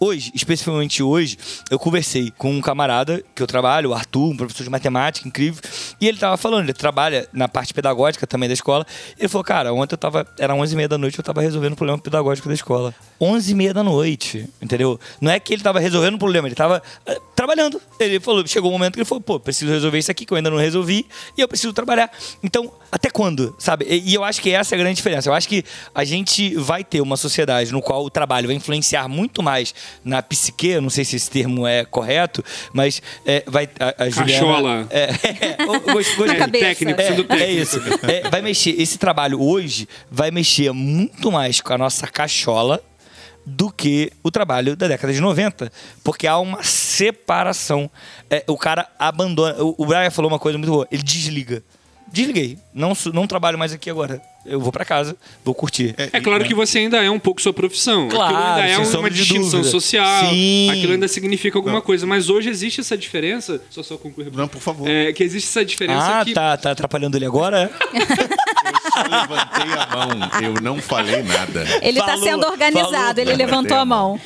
[0.01, 1.37] Ho- Hoje, especificamente hoje,
[1.71, 5.61] eu conversei com um camarada que eu trabalho, o Arthur, um professor de matemática incrível,
[6.01, 8.87] e ele tava falando, ele trabalha na parte pedagógica também da escola.
[9.19, 11.75] Ele falou, cara, ontem eu tava, era 11 e meia da noite, eu tava resolvendo
[11.75, 12.95] o problema pedagógico da escola.
[13.21, 14.99] 11 e meia da noite, entendeu?
[15.21, 16.83] Não é que ele tava resolvendo o problema, ele tava
[17.39, 17.81] trabalhando.
[18.01, 20.37] Ele falou, chegou um momento que ele falou, pô, preciso resolver isso aqui que eu
[20.37, 22.11] ainda não resolvi e eu preciso trabalhar.
[22.43, 23.87] Então, até quando, sabe?
[23.89, 25.29] E, e eu acho que essa é a grande diferença.
[25.29, 29.07] Eu acho que a gente vai ter uma sociedade no qual o trabalho vai influenciar
[29.07, 29.73] muito mais
[30.05, 34.11] na psique, eu não sei se esse termo é correto, mas é, vai a, a
[34.11, 34.47] Juliana...
[34.47, 34.87] Cachola.
[34.91, 35.03] É,
[35.63, 36.65] é, gosto- Na cabeça.
[36.65, 37.63] técnico, é, sendo é técnico.
[37.63, 37.81] isso.
[38.03, 38.71] É, vai mexer.
[38.81, 42.83] Esse trabalho hoje vai mexer muito mais com a nossa cachola
[43.49, 45.73] do que o trabalho da década de 90.
[46.05, 47.91] Porque há uma separação.
[48.31, 49.63] É, o cara abandona.
[49.63, 50.87] O, o Brian falou uma coisa muito boa.
[50.91, 51.63] Ele desliga.
[52.11, 52.59] Desliguei.
[52.73, 54.21] Não, não trabalho mais aqui agora.
[54.47, 55.95] Eu vou pra casa, vou curtir.
[55.99, 58.09] É claro que você ainda é um pouco sua profissão.
[58.09, 59.71] Claro, aquilo ainda é uma distinção dúvida.
[59.71, 60.31] social.
[60.31, 60.71] Sim.
[60.71, 62.07] Aquilo ainda significa alguma coisa.
[62.07, 63.61] Mas hoje existe essa diferença.
[63.69, 64.33] Só só concluir.
[64.33, 64.89] Não, por favor.
[64.89, 67.71] É, que existe essa diferença Ah, que tá, tá atrapalhando ele agora?
[69.05, 71.65] Eu levantei a mão, eu não falei nada.
[71.83, 73.21] Ele está sendo organizado, falou.
[73.21, 74.21] ele levantou a mão.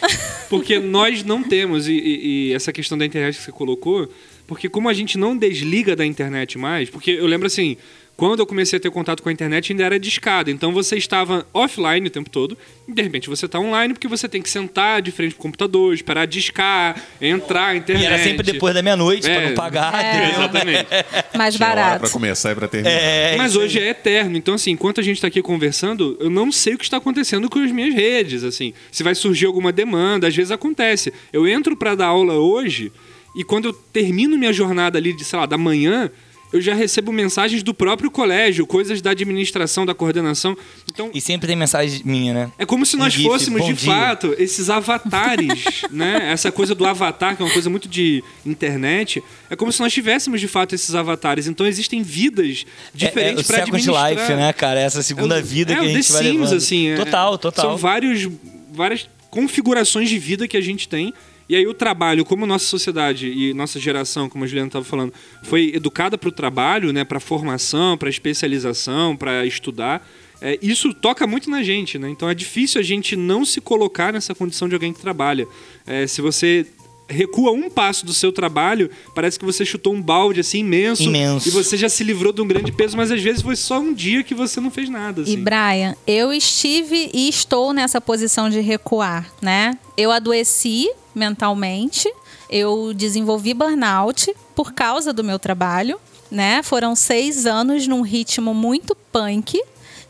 [0.48, 4.08] Porque nós não temos, e, e- e essa questão da internet que você colocou,
[4.46, 7.76] porque como a gente não desliga da internet mais, porque eu lembro assim,
[8.16, 11.44] quando eu comecei a ter contato com a internet ainda era discada, então você estava
[11.52, 15.02] offline o tempo todo, e de repente você está online porque você tem que sentar
[15.02, 18.06] de frente pro computador, esperar discar, entrar a E internet.
[18.06, 19.48] era sempre depois da meia-noite, pra É.
[19.48, 20.04] não pagar.
[20.04, 20.10] É.
[20.18, 20.30] entendeu?
[20.38, 20.86] Exatamente.
[21.36, 22.00] Mais barato.
[22.00, 22.94] pra começar e pra terminar.
[22.94, 23.66] É, Mas isso aí.
[23.66, 24.36] hoje é eterno.
[24.36, 27.48] Então, assim, enquanto a gente está aqui conversando, eu não sei o que está acontecendo
[27.50, 28.44] com as minhas redes.
[28.44, 31.12] Assim, se vai surgir alguma demanda, às vezes acontece.
[31.32, 32.92] Eu entro para dar aula hoje
[33.34, 36.10] e quando eu termino minha jornada ali de, sei lá, da manhã,
[36.52, 40.56] eu já recebo mensagens do próprio colégio, coisas da administração, da coordenação.
[40.90, 42.52] Então, E sempre tem mensagem minha, né?
[42.58, 43.92] é como se nós Um fôssemos, de dia.
[43.92, 46.30] fato, esses avatares, né?
[46.32, 49.92] Essa coisa do avatar, que é uma coisa muito de internet, é como se nós
[49.92, 51.46] tivéssemos, de fato, esses avatares.
[51.46, 53.86] Então, existem vidas diferentes é, é, o Second.
[54.16, 54.80] Life, né, cara?
[54.80, 56.56] Essa segunda É vida é, que a o gente The vai Sims, levando.
[56.56, 56.88] assim.
[56.88, 57.64] é- Total, total.
[57.70, 58.28] São vários,
[58.72, 61.12] várias configurações de vida que a gente tem.
[61.52, 65.12] E aí o trabalho, como nossa sociedade e nossa geração, como a Juliana estava falando,
[65.42, 70.02] foi educada para o trabalho, né, para formação, para especialização, para estudar.
[70.40, 72.08] é, isso toca muito na gente, né?
[72.08, 75.46] Então é difícil a gente não se colocar nessa condição de alguém que trabalha.
[75.86, 76.64] É, se você
[77.06, 81.46] recua um passo do seu trabalho, parece que você chutou um balde assim imenso, Imenso.
[81.46, 83.92] e você já se livrou de um grande peso, mas às vezes foi só um
[83.92, 85.20] dia que você não fez nada.
[85.20, 85.36] E Assim.
[85.44, 89.76] Brian, eu estive e estou nessa posição de recuar, né?
[89.98, 92.12] Eu adoeci mentalmente,
[92.48, 95.98] eu desenvolvi burnout por causa do meu trabalho,
[96.30, 96.62] né?
[96.62, 99.62] Foram seis anos num ritmo muito punk.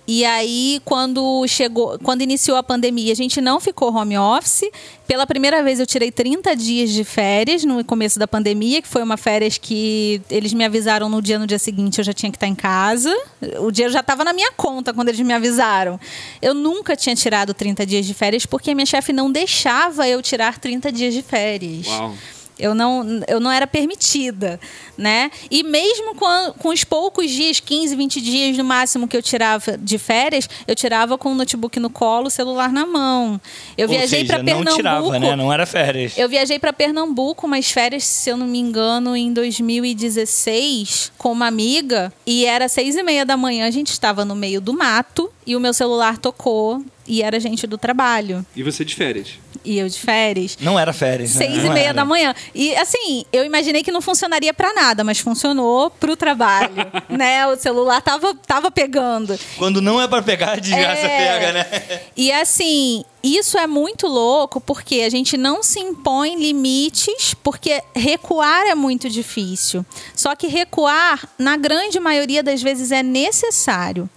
[0.06, 4.68] E aí, quando chegou, quando iniciou a pandemia, a gente não ficou home office.
[5.06, 9.02] Pela primeira vez, eu tirei 30 dias de férias no começo da pandemia, que foi
[9.02, 12.36] uma férias que eles me avisaram no dia, no dia seguinte eu já tinha que
[12.36, 13.14] estar em casa.
[13.60, 16.00] O dinheiro já estava na minha conta quando eles me avisaram.
[16.40, 20.58] Eu nunca tinha tirado 30 dias de férias porque minha chefe não deixava eu tirar
[20.58, 21.86] 30 dias de férias.
[21.86, 22.14] Uau.
[22.62, 24.60] Eu não, eu não era permitida,
[24.96, 25.32] né?
[25.50, 29.76] E mesmo com, com os poucos dias, 15, 20 dias no máximo que eu tirava
[29.76, 33.40] de férias, eu tirava com o notebook no colo, o celular na mão.
[33.76, 34.64] Eu Ou viajei para Pernambuco.
[34.64, 35.34] não tirava, né?
[35.34, 36.16] Não era férias.
[36.16, 41.48] Eu viajei para Pernambuco, umas férias, se eu não me engano, em 2016, com uma
[41.48, 42.12] amiga.
[42.24, 45.56] E era seis e meia da manhã, a gente estava no meio do mato e
[45.56, 48.46] o meu celular tocou e era gente do trabalho.
[48.54, 49.41] E você de férias.
[49.64, 50.56] E eu de férias.
[50.60, 51.34] Não era férias.
[51.34, 51.46] né?
[51.46, 51.94] Seis e Não meia era.
[51.94, 52.34] da manhã.
[52.54, 56.72] E assim, eu imaginei que não funcionaria pra nada, mas funcionou pro trabalho,
[57.08, 57.46] né?
[57.46, 59.38] O celular tava, tava pegando.
[59.56, 61.38] Quando não é pra pegar, a desgraça É.
[61.38, 62.00] pega, né?
[62.16, 68.66] E assim, isso é muito louco porque a gente não se impõe limites, porque recuar
[68.66, 69.86] é muito difícil.
[70.14, 74.08] Só que recuar, na grande maioria das vezes, é necessário.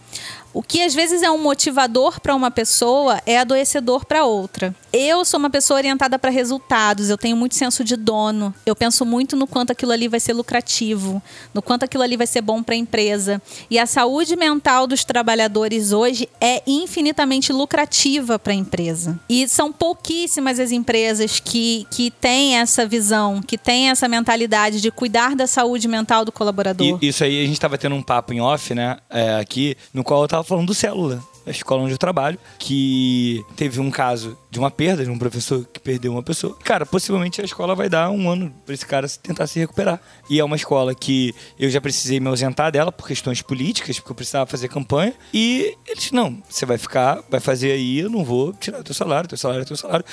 [0.55, 4.73] O que às vezes é um motivador para uma pessoa é adoecedor para outra.
[4.93, 8.55] Eu sou uma pessoa orientada para resultados, eu tenho muito senso de dono.
[8.65, 11.21] Eu penso muito no quanto aquilo ali vai ser lucrativo,
[11.53, 13.41] no quanto aquilo ali vai ser bom para a empresa.
[13.69, 19.19] E a saúde mental dos trabalhadores hoje é infinitamente lucrativa para a empresa.
[19.27, 24.89] E são pouquíssimas as empresas que, que têm essa visão, que têm essa mentalidade de
[24.89, 26.97] cuidar da saúde mental do colaborador.
[27.01, 28.99] E- isso aí, a gente tava tendo um papo em off, né?
[29.09, 33.43] é, aqui, no qual eu tava falando do Célula, da escola onde eu trabalho, que
[33.55, 36.57] teve um caso de uma perda de um professor que perdeu uma pessoa.
[36.63, 40.01] Cara, possivelmente a escola vai dar um ano pra esse cara tentar se recuperar.
[40.29, 44.11] E é uma escola que eu já precisei me ausentar dela por questões políticas, porque
[44.11, 45.13] eu precisava fazer campanha.
[45.33, 49.29] E eles, não, você vai ficar, vai fazer aí, eu não vou tirar teu salário,
[49.29, 50.05] teu salário é teu salário.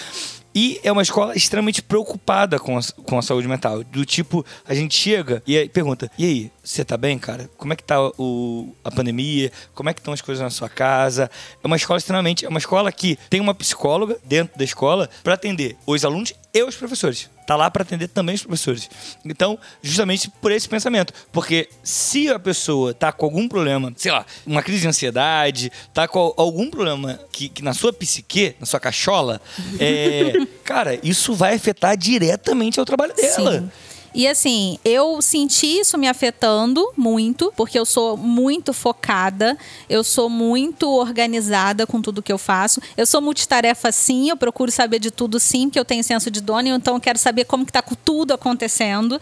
[0.54, 3.82] E é uma escola extremamente preocupada com a, com a saúde mental.
[3.84, 7.48] Do tipo, a gente chega e pergunta: e aí, você tá bem, cara?
[7.56, 9.50] Como é que tá o, a pandemia?
[9.74, 11.30] Como é que estão as coisas na sua casa?
[11.62, 12.44] É uma escola extremamente.
[12.44, 16.62] É uma escola que tem uma psicóloga dentro da escola para atender os alunos e
[16.62, 17.30] os professores.
[17.46, 18.88] Tá lá para atender também os professores.
[19.24, 21.12] Então, justamente por esse pensamento.
[21.32, 26.06] Porque se a pessoa tá com algum problema, sei lá, uma crise de ansiedade, tá
[26.06, 29.40] com algum problema que, que na sua psique, na sua cachola,
[29.78, 30.32] é,
[30.64, 33.60] cara, isso vai afetar diretamente ao trabalho dela.
[33.60, 33.70] Sim.
[34.14, 39.56] E assim, eu senti isso me afetando muito, porque eu sou muito focada,
[39.88, 42.80] eu sou muito organizada com tudo que eu faço.
[42.96, 46.40] Eu sou multitarefa sim, eu procuro saber de tudo sim, porque eu tenho senso de
[46.42, 49.18] dono, então eu quero saber como que tá com tudo acontecendo.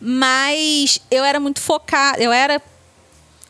[0.00, 2.60] Mas eu era muito focada, eu era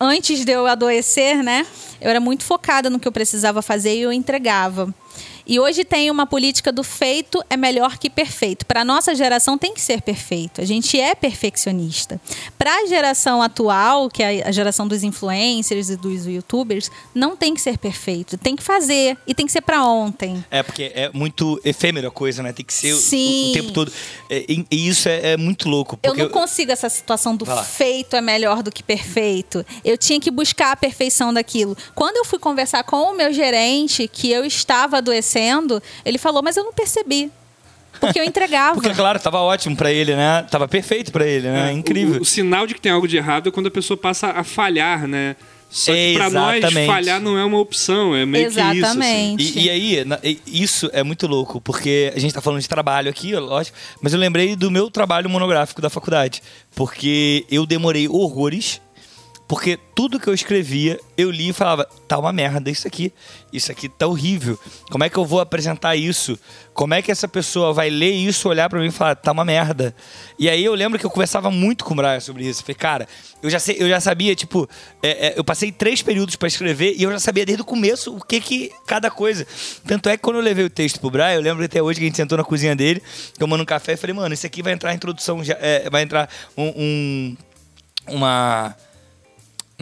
[0.01, 1.65] antes de eu adoecer, né?
[2.01, 4.93] Eu era muito focada no que eu precisava fazer e eu entregava.
[5.53, 8.65] E hoje tem uma política do feito é melhor que perfeito.
[8.65, 10.63] Para nossa geração tem que ser perfeito.
[10.63, 12.19] A gente é perfeccionista.
[12.57, 17.53] Para a geração atual, que é a geração dos influencers e dos youtubers, não tem
[17.53, 18.39] que ser perfeito.
[18.39, 20.43] Tem que fazer e tem que ser para ontem.
[20.51, 22.55] É, porque é muito efêmero a coisa, né?
[22.55, 22.97] Tem que ser o-.
[22.97, 23.93] O, tempo todo.
[24.31, 25.99] É, e, e isso é, é muito louco.
[26.03, 29.67] Eu não consigo essa situação do feito é melhor do que perfeito.
[29.85, 31.77] Eu tinha que buscar a perfeição daquilo.
[31.95, 35.42] Quando eu fui conversar com o meu gerente, que eu estava adoecendo,
[36.05, 37.31] ele falou, mas eu não percebi.
[38.01, 38.75] Porque eu entregava.
[38.75, 40.45] Porque, claro, tava ótimo pra ele, né?
[40.51, 41.71] Tava perfeito pra ele, né?
[41.71, 42.19] É, Incrível.
[42.19, 44.43] O, o sinal de que tem algo de errado é quando a pessoa passa a
[44.43, 45.37] falhar, né?
[45.71, 46.87] Só que pra nós, Exatamente.
[46.87, 48.61] falhar não é uma opção, é meio que isso.
[48.61, 48.79] assim.
[48.79, 49.59] Exatamente.
[49.59, 52.69] E, e aí, na- e isso é muito louco, porque a gente tá falando de
[52.69, 56.43] trabalho aqui, lógico, mas eu lembrei do meu trabalho monográfico da faculdade.
[56.75, 58.83] Porque eu demorei horrores,
[59.53, 63.13] porque tudo que eu escrevia, eu li e falava, tá uma merda isso aqui,
[63.53, 64.59] isso aqui tá horrível.
[64.91, 66.39] Como é que eu vou apresentar isso?
[66.73, 69.45] Como é que essa pessoa vai ler isso, olhar pra mim e falar, tá uma
[69.45, 69.95] merda?
[70.39, 72.63] E aí eu lembro que eu conversava muito com o Brian sobre isso.
[72.63, 73.07] Falei, cara,
[73.43, 74.67] eu já, sei, eu já sabia, tipo,
[75.03, 78.17] é, é, eu passei três períodos pra escrever e eu já sabia desde o começo
[78.17, 79.47] o que que cada coisa.
[79.87, 82.07] Tanto é que quando eu levei o texto pro Brian, eu lembro até hoje que
[82.07, 83.03] a gente sentou na cozinha dele,
[83.39, 86.01] tomando um café, e falei, mano, isso aqui vai entrar a introdução, já, é, vai
[86.05, 87.37] entrar um- um
[88.09, 88.75] uma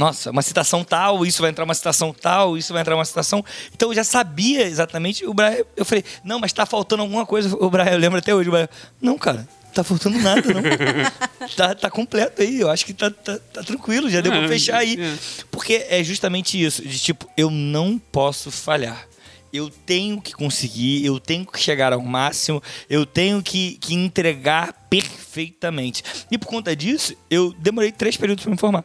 [0.00, 3.44] nossa, uma citação tal, isso vai entrar uma citação tal, isso vai entrar uma citação.
[3.74, 5.26] Então eu já sabia exatamente.
[5.26, 7.54] O Brian, eu falei, não, mas tá faltando alguma coisa.
[7.54, 10.62] O Brian, eu lembro até hoje, o Brian, não, cara, tá faltando nada, não.
[11.54, 14.48] tá, tá completo aí, eu acho que tá, tá, tá tranquilo, já deu É, pra
[14.48, 14.98] fechar aí.
[14.98, 15.18] é.
[15.50, 19.06] Porque é justamente isso, de tipo, eu não posso falhar.
[19.52, 24.72] Eu tenho que conseguir, eu tenho que chegar ao máximo, eu tenho que, que entregar
[24.88, 26.02] perfeitamente.
[26.30, 28.82] E por conta disso, eu demorei três períodos pra me formar.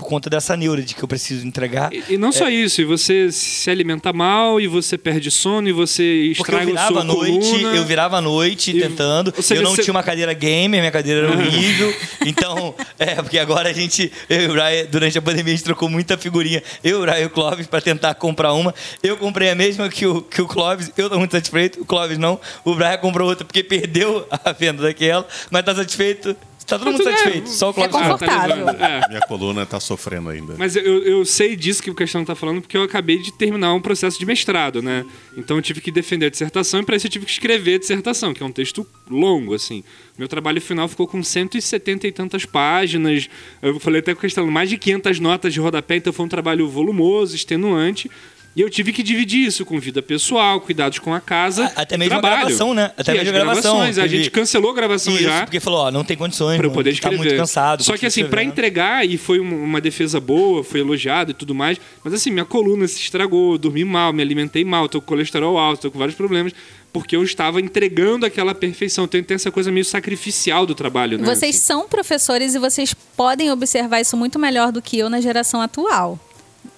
[0.00, 1.92] Por conta dessa neura de que eu preciso entregar.
[1.92, 5.72] E, e não só isso, e você se alimenta mal, e você perde sono, e
[5.72, 7.76] você Porque eu estraga virava à noite, coluna.
[7.76, 9.30] eu virava à noite E- tentando.
[9.42, 11.94] seja, eu não você- tinha uma cadeira gamer, minha cadeira era horrível.
[12.24, 15.64] então, é, porque agora a gente, eu e o Brian, durante a pandemia, a gente
[15.64, 16.62] trocou muita figurinha.
[16.82, 18.74] Eu, o Brian e o Clóvis pra tentar comprar uma.
[19.02, 22.16] Eu comprei a mesma que o, que o Clóvis, eu tô muito satisfeito, o Clóvis
[22.16, 22.40] não.
[22.64, 26.34] O Brian comprou outra porque perdeu a venda daquela, mas tá satisfeito.
[26.70, 28.64] Tá todo mundo tudo- é, satisfeito, só o Clóvis é confortável.
[28.66, 29.08] tá é.
[29.08, 30.54] Minha coluna tá sofrendo ainda.
[30.56, 33.74] Mas eu, eu sei disso que o Castanho tá falando porque eu acabei de terminar
[33.74, 35.04] um processo de mestrado, né?
[35.36, 37.78] Então eu tive que defender a dissertação e para isso eu tive que escrever a
[37.78, 39.82] dissertação, que é um texto longo, assim.
[40.18, 43.28] Meu trabalho final ficou com 170 e tantas páginas.
[43.62, 46.28] Eu falei até com o Castanho, mais de 500 notas de rodapé, então foi um
[46.28, 48.10] trabalho volumoso, extenuante.
[48.56, 51.70] E eu tive que dividir isso com vida pessoal, cuidados com a casa.
[51.76, 52.40] Até mesmo a trabalho.
[52.46, 52.90] gravação, né?
[52.96, 53.80] Até E mesmo a gravação.
[53.80, 55.42] A gente cancelou a gravação Isso, já.
[55.44, 57.16] porque falou, ó, não tem condições, Pra poder tá escrever.
[57.18, 57.84] muito cansado.
[57.84, 58.50] Só que assim, pra escrevendo.
[58.52, 62.44] entregar, e foi um- uma defesa boa, foi elogiado e tudo mais, mas assim, minha
[62.44, 65.98] coluna se estragou, eu dormi mal, me alimentei mal, tô com colesterol alto, tô com
[66.00, 66.52] vários problemas,
[66.92, 69.04] porque eu estava entregando aquela perfeição.
[69.04, 71.24] Então tem essa coisa meio sacrificial do trabalho, né?
[71.24, 71.64] Vocês Assim.
[71.66, 76.18] são professores e vocês podem observar isso muito melhor do que eu na geração atual,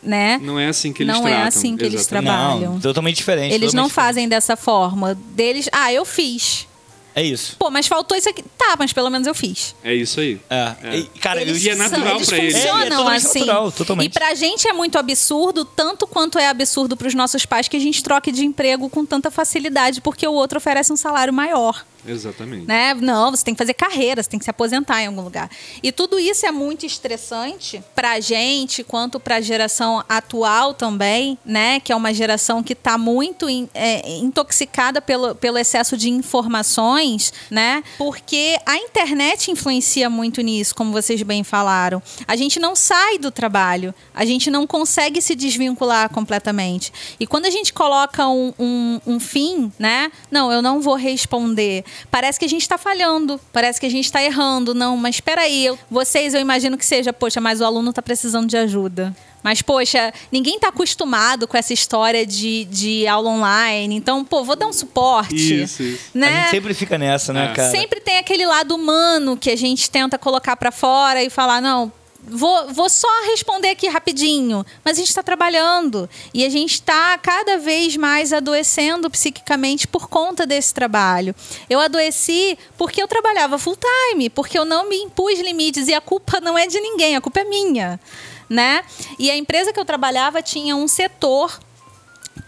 [0.02, 0.38] né?
[0.42, 1.48] Não é assim que eles Não é tratam.
[1.48, 2.72] assim que eles trabalham.
[2.74, 3.52] Não, totalmente diferente.
[3.54, 5.14] Eles não totalmente fazem dessa forma.
[5.30, 6.66] Deles, ah, eu fiz.
[7.14, 7.56] É isso.
[7.58, 8.42] Pô, mas faltou isso aqui.
[8.56, 9.74] Tá, mas pelo menos eu fiz.
[9.84, 10.40] É isso aí.
[10.48, 10.74] É.
[10.82, 10.96] É.
[10.96, 12.54] E, cara, eles e é são- natural eles pra eles.
[12.54, 13.38] É, é funcionam totalmente assim.
[13.40, 14.06] natural, totalmente.
[14.06, 17.80] E pra gente é muito absurdo, tanto quanto é absurdo pros nossos pais que a
[17.80, 21.84] gente troque de emprego com tanta facilidade, porque o outro oferece um salário maior.
[22.06, 22.66] Exatamente.
[22.66, 22.94] Né?
[22.94, 25.50] Não, você tem que fazer carreira, você tem que se aposentar em algum lugar.
[25.82, 31.80] E tudo isso é muito estressante pra gente, quanto pra geração atual também, né?
[31.80, 37.32] Que é uma geração que tá muito in- é, intoxicada pelo, pelo excesso de informações,
[37.50, 37.82] né?
[37.98, 42.02] Porque a internet influencia muito nisso, como vocês bem falaram.
[42.26, 46.92] A gente não sai do trabalho, a gente não consegue se desvincular completamente.
[47.18, 50.10] E quando a gente coloca um, um, um fim, né?
[50.30, 51.84] Não, eu não vou responder.
[52.10, 54.74] Parece que a gente está falhando, parece que a gente está errando.
[54.74, 58.02] Não, mas espera aí, eu- vocês eu imagino que seja, poxa, mas o aluno está
[58.02, 59.14] precisando de ajuda.
[59.42, 63.96] Mas, poxa, ninguém está acostumado com essa história de, de aula online.
[63.96, 65.34] Então, pô, vou dar um suporte.
[65.62, 66.10] Isso, isso.
[66.14, 66.40] A Né?
[66.42, 67.54] gente sempre fica nessa, né, É.
[67.54, 67.70] cara?
[67.72, 71.90] Sempre tem aquele lado humano que a gente tenta colocar pra fora e falar, não,
[72.22, 74.64] vou, vou só responder aqui rapidinho.
[74.84, 80.08] Mas a gente está trabalhando e a gente está cada vez mais adoecendo psiquicamente por
[80.08, 81.34] conta desse trabalho.
[81.68, 86.00] Eu adoeci porque eu trabalhava full time, porque eu não me impus limites e a
[86.00, 88.00] culpa não é de ninguém, a culpa é minha.
[88.48, 88.84] Né?
[89.18, 91.58] E a empresa que eu trabalhava tinha um setor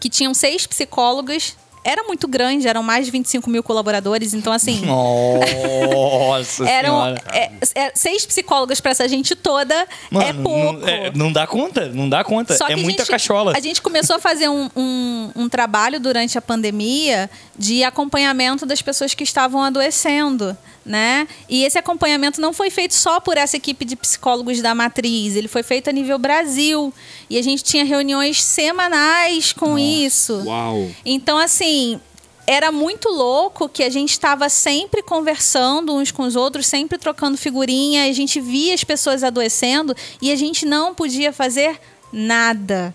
[0.00, 4.83] que tinham seis psicólogas era muito grande, eram mais de 25 mil colaboradores, então assim.
[4.87, 7.23] Nossa Eram senhora.
[7.33, 10.73] é, é, seis psicólogas pra essa gente toda é Mano, pouco.
[10.81, 12.57] Não, é, não dá conta, não dá conta.
[12.57, 13.53] Só é muita gente- cachola.
[13.57, 18.81] A gente começou a fazer um, um, um trabalho durante a pandemia de acompanhamento das
[18.83, 20.57] pessoas que estavam adoecendo.
[20.85, 21.27] Né?
[21.49, 25.49] E esse acompanhamento não foi feito só por essa equipe de psicólogos da matriz, ele
[25.49, 26.92] foi feito a nível Brasil.
[27.31, 30.42] E a gente tinha reuniões semanais com isso.
[30.44, 30.90] Uau.
[31.05, 31.99] Então, assim,
[32.47, 37.38] era muito louco que a gente estava sempre conversando uns com os outros, sempre trocando
[37.38, 41.81] figurinha, a gente via as pessoas adoecendo e a gente não podia fazer
[42.13, 42.94] nada.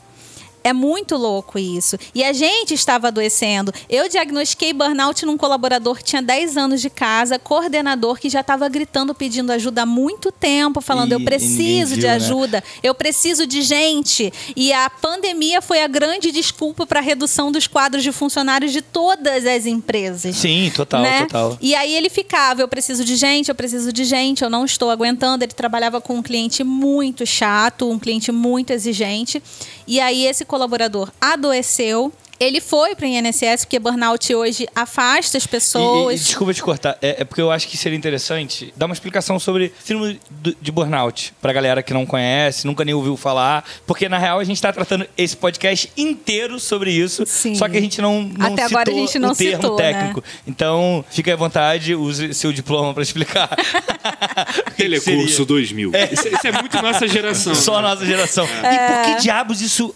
[0.63, 1.97] É muito louco isso.
[2.13, 3.73] E a gente estava adoecendo.
[3.89, 8.67] Eu diagnostiquei burnout num colaborador que tinha 10 anos de casa, coordenador que já estava
[8.69, 12.15] gritando pedindo ajuda há muito tempo, falando: E- eu preciso ninguém de viu, né?
[12.15, 14.31] ajuda, eu preciso de gente.
[14.55, 18.81] E a pandemia foi a grande desculpa para a redução dos quadros de funcionários de
[18.81, 20.35] todas as empresas.
[20.35, 21.21] Sim, total, né?
[21.21, 21.57] total.
[21.61, 24.89] E aí ele ficava, eu preciso de gente, eu preciso de gente, eu não estou
[24.89, 25.43] aguentando.
[25.43, 29.41] Ele trabalhava com um cliente muito chato, um cliente muito exigente.
[29.87, 32.11] E aí esse colaborador adoeceu.
[32.39, 36.21] Ele foi para o INSS, porque burnout hoje afasta as E- E, pessoas.
[36.21, 39.37] e desculpa te cortar, é, é porque eu acho que seria interessante dar uma explicação
[39.39, 40.19] sobre síndrome
[40.61, 44.43] de burnout pra galera que não conhece, nunca nem ouviu falar, porque na real a
[44.45, 47.55] gente tá tratando esse podcast inteiro sobre isso, Sim.
[47.55, 49.91] só que a gente não, não Até agora a gente não o termo citou, né?
[49.93, 50.23] técnico.
[50.47, 53.49] Então, fique à vontade, use seu diploma pra explicar.
[54.77, 55.45] Telecurso seria.
[55.45, 55.91] 2000.
[56.11, 57.53] Isso, isso é muito nossa geração.
[57.53, 57.89] Só a né?
[57.89, 58.47] nossa geração.
[58.63, 58.73] É.
[58.75, 59.93] E por que diabos isso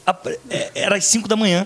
[0.50, 1.66] é, era às 5 da manhã?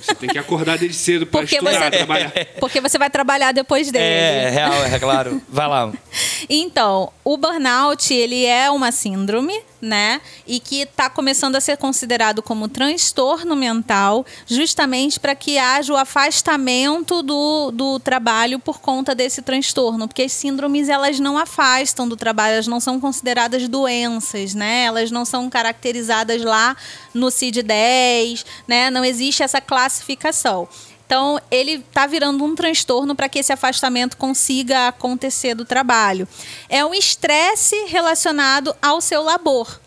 [0.00, 2.32] Você tem que acordar desde cedo Porque estudar, você- trabalhar.
[2.60, 4.04] Porque você vai trabalhar depois dele.
[4.04, 5.42] É, real, é claro.
[5.48, 5.92] Vai lá.
[6.50, 10.20] Então, o burnout, ele é uma síndrome, né?
[10.46, 15.96] E que está começando a ser considerado como transtorno mental, justamente para que haja o
[15.96, 20.06] afastamento do, do trabalho por conta desse transtorno.
[20.08, 24.84] Porque as síndromes, elas não afastam do trabalho, elas não são consideradas doenças, né?
[24.84, 26.76] Elas não são caracterizadas lá
[27.12, 28.90] no CID-10, né?
[28.90, 30.68] Não existe essa classificação.
[31.06, 36.28] Então, ele está virando um transtorno para que esse afastamento consiga acontecer do trabalho.
[36.68, 39.80] É um estresse relacionado ao seu labor.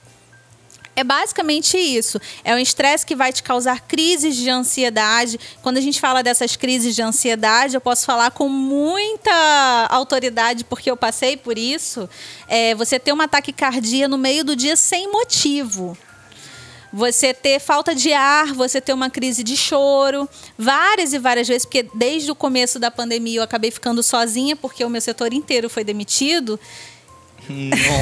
[0.95, 2.19] É basicamente isso.
[2.43, 5.39] É um estresse que vai te causar crises de ansiedade.
[5.61, 10.89] Quando a gente fala dessas crises de ansiedade, eu posso falar com muita autoridade, porque
[10.89, 12.09] eu passei por isso.
[12.47, 15.95] É você ter uma taquicardia no meio do dia sem motivo
[16.91, 20.27] você ter falta de ar, você ter uma crise de choro,
[20.57, 24.83] várias e várias vezes, porque desde o começo da pandemia eu acabei ficando sozinha, porque
[24.83, 26.59] o meu setor inteiro foi demitido.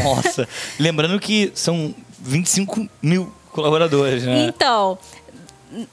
[0.03, 0.47] Nossa.
[0.79, 4.45] Lembrando que são 25 mil colaboradores, né?
[4.47, 4.97] Então,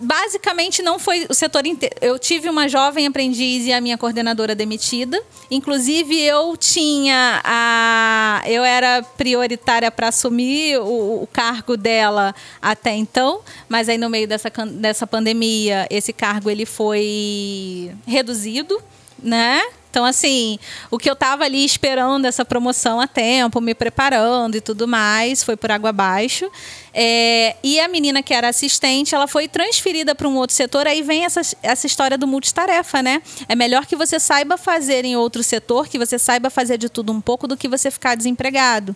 [0.00, 1.94] basicamente não foi o setor inteiro.
[2.00, 5.22] Eu tive uma jovem aprendiz e a minha coordenadora demitida.
[5.50, 8.42] Inclusive, eu tinha a.
[8.46, 14.26] Eu era prioritária para assumir o, o cargo dela até então, mas aí no meio
[14.26, 18.80] dessa, dessa pandemia, esse cargo ele foi reduzido,
[19.22, 19.62] né?
[19.97, 20.59] Então, assim,
[20.90, 25.42] o que eu estava ali esperando essa promoção há tempo, me preparando e tudo mais,
[25.42, 26.51] foi por água abaixo.
[26.92, 30.86] É, e a menina que era assistente, ela foi transferida para um outro setor.
[30.86, 33.22] Aí vem essa, essa história do multitarefa, né?
[33.49, 37.11] É melhor que você saiba fazer em outro setor, que você saiba fazer de tudo
[37.11, 38.94] um pouco, do que você ficar desempregado.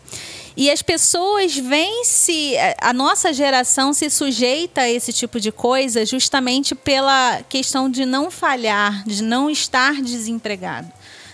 [0.61, 2.53] E as pessoas vêm se.
[2.83, 8.31] A nossa geração se sujeita a esse tipo de coisa justamente pela questão de não
[8.31, 10.93] falhar, de não estar desempregado.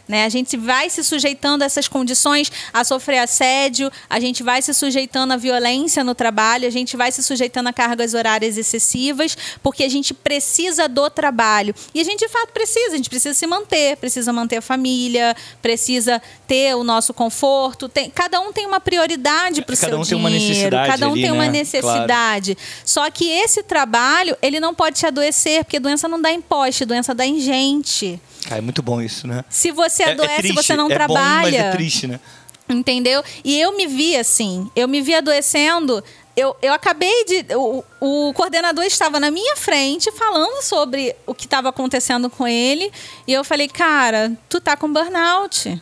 [0.09, 0.25] Né?
[0.25, 4.73] A gente vai se sujeitando a essas condições, a sofrer assédio, a gente vai se
[4.73, 9.83] sujeitando à violência no trabalho, a gente vai se sujeitando a cargas horárias excessivas, porque
[9.83, 11.75] a gente precisa do trabalho.
[11.95, 15.35] E a gente de fato precisa, a gente precisa se manter, precisa manter a família,
[15.61, 17.89] precisa ter o nosso conforto.
[17.89, 20.91] Tem, cada um tem uma prioridade para o Cada seu um tem uma dinheiro, necessidade
[20.91, 21.51] cada um ali, tem uma né?
[21.51, 22.57] necessidade.
[22.85, 26.85] Só que esse trabalho, ele não pode te adoecer, porque doença não dá em poste,
[26.85, 28.21] doença dá em gente.
[28.47, 29.45] Cara, é muito bom isso, né?
[29.51, 31.19] Se você É- é adoece, triste, você não é trabalha.
[31.19, 32.21] Bom, mas é triste, né?
[32.69, 33.23] Entendeu?
[33.45, 36.03] E eu me vi assim, eu me vi adoecendo.
[36.37, 37.47] Eu, eu acabei de.
[37.55, 42.93] O, o coordenador estava na minha frente falando sobre o que estava acontecendo com ele.
[43.27, 45.81] E eu falei, cara, tu tá com burnout.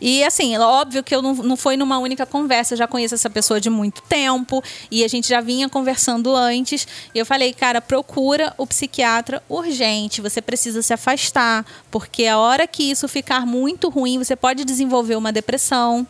[0.00, 3.30] E assim, óbvio que eu não, não foi numa única conversa, eu já conheço essa
[3.30, 6.86] pessoa de muito tempo e a gente já vinha conversando antes.
[7.14, 12.66] E eu falei, cara, procura o psiquiatra urgente, você precisa se afastar, porque a hora
[12.66, 16.06] que isso ficar muito ruim, você pode desenvolver uma depressão.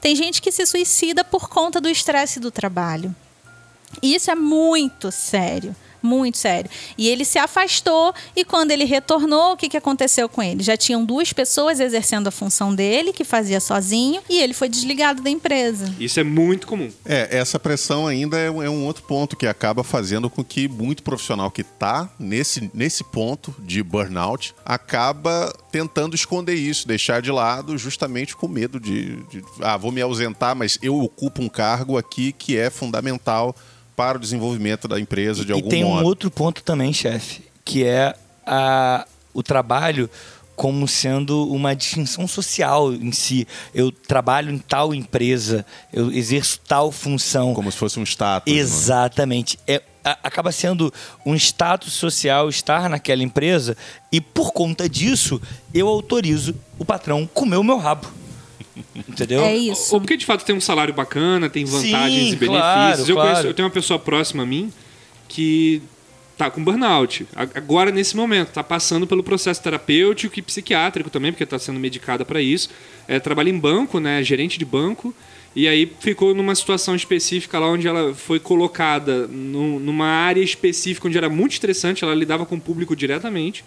[0.00, 3.14] Tem gente que se suicida por conta do estresse do trabalho.
[4.02, 5.74] E isso é muito sério.
[6.02, 6.70] Muito sério.
[6.96, 10.62] E ele se afastou e quando ele retornou, o que, que aconteceu com ele?
[10.62, 15.22] Já tinham duas pessoas exercendo a função dele, que fazia sozinho, e ele foi desligado
[15.22, 15.94] da empresa.
[15.98, 16.90] Isso é muito comum.
[17.04, 20.68] É, essa pressão ainda é um, é um outro ponto que acaba fazendo com que
[20.68, 27.30] muito profissional que está nesse, nesse ponto de burnout acaba tentando esconder isso, deixar de
[27.30, 31.96] lado, justamente com medo de, de ah, vou me ausentar, mas eu ocupo um cargo
[31.96, 33.54] aqui que é fundamental
[34.00, 36.02] para o desenvolvimento da empresa de e algum tem modo.
[36.02, 38.14] um outro ponto também, chefe, que é
[38.46, 40.08] a, o trabalho
[40.56, 43.48] como sendo uma distinção social em si.
[43.74, 47.54] Eu trabalho em tal empresa, eu exerço tal função.
[47.54, 48.52] Como se fosse um status.
[48.52, 48.58] né?
[48.60, 49.58] Exatamente.
[49.66, 50.92] É, a- acaba sendo
[51.24, 53.74] um status social estar naquela empresa
[54.12, 55.40] e por conta disso
[55.72, 58.06] eu autorizo o patrão comer o meu rabo.
[58.94, 59.42] Entendeu?
[59.42, 59.94] É isso.
[59.94, 62.48] Ou porque de fato tem um salário bacana, tem vantagens Sim, e benefícios.
[62.60, 63.28] claro, eu, claro.
[63.30, 64.72] conheço- eu tenho uma pessoa próxima a mim
[65.28, 65.82] que
[66.36, 67.26] tá com burnout.
[67.54, 72.24] Agora, nesse momento, tá passando pelo processo terapêutico e psiquiátrico também, porque tá sendo medicada
[72.24, 72.70] para isso.
[73.06, 74.22] É, trabalha em banco, né?
[74.22, 75.14] Gerente de banco.
[75.54, 81.08] E aí ficou numa situação específica lá onde ela foi colocada num- numa área específica
[81.08, 83.64] onde era muito estressante, ela lidava com o público diretamente.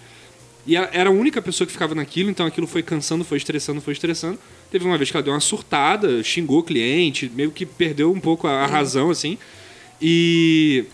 [0.65, 3.81] E ela era a única pessoa que ficava naquilo, então aquilo foi cansando, foi estressando,
[3.81, 4.39] foi estressando.
[4.71, 8.19] Teve uma vez que ela deu uma surtada, xingou o cliente, meio que perdeu um
[8.19, 9.37] pouco a, a razão, assim.
[10.01, 10.85] E,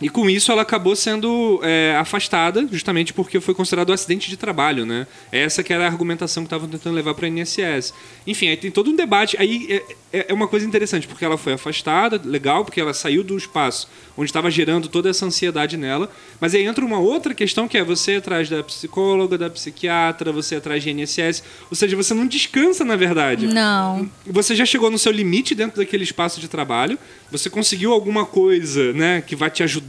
[0.00, 4.36] e com isso ela acabou sendo é, afastada, justamente porque foi considerado um acidente de
[4.36, 5.06] trabalho, né?
[5.32, 7.94] Essa que era a argumentação que estavam tentando levar para a INSS.
[8.26, 9.36] Enfim, aí tem todo um debate.
[9.38, 13.22] Aí é, é- é uma coisa interessante, porque ela foi afastada, legal, porque ela saiu
[13.24, 13.88] do espaço
[14.18, 16.10] onde estava gerando toda essa ansiedade nela.
[16.40, 20.56] Mas aí entra uma outra questão que é você atrás da psicóloga, da psiquiatra, você
[20.56, 21.42] atrás de INSS.
[21.70, 23.46] Ou seja, você não descansa, na verdade.
[23.46, 24.08] Não.
[24.26, 26.98] Você já chegou no seu limite dentro daquele espaço de trabalho,
[27.30, 29.85] você conseguiu alguma coisa né, que vai te ajudar,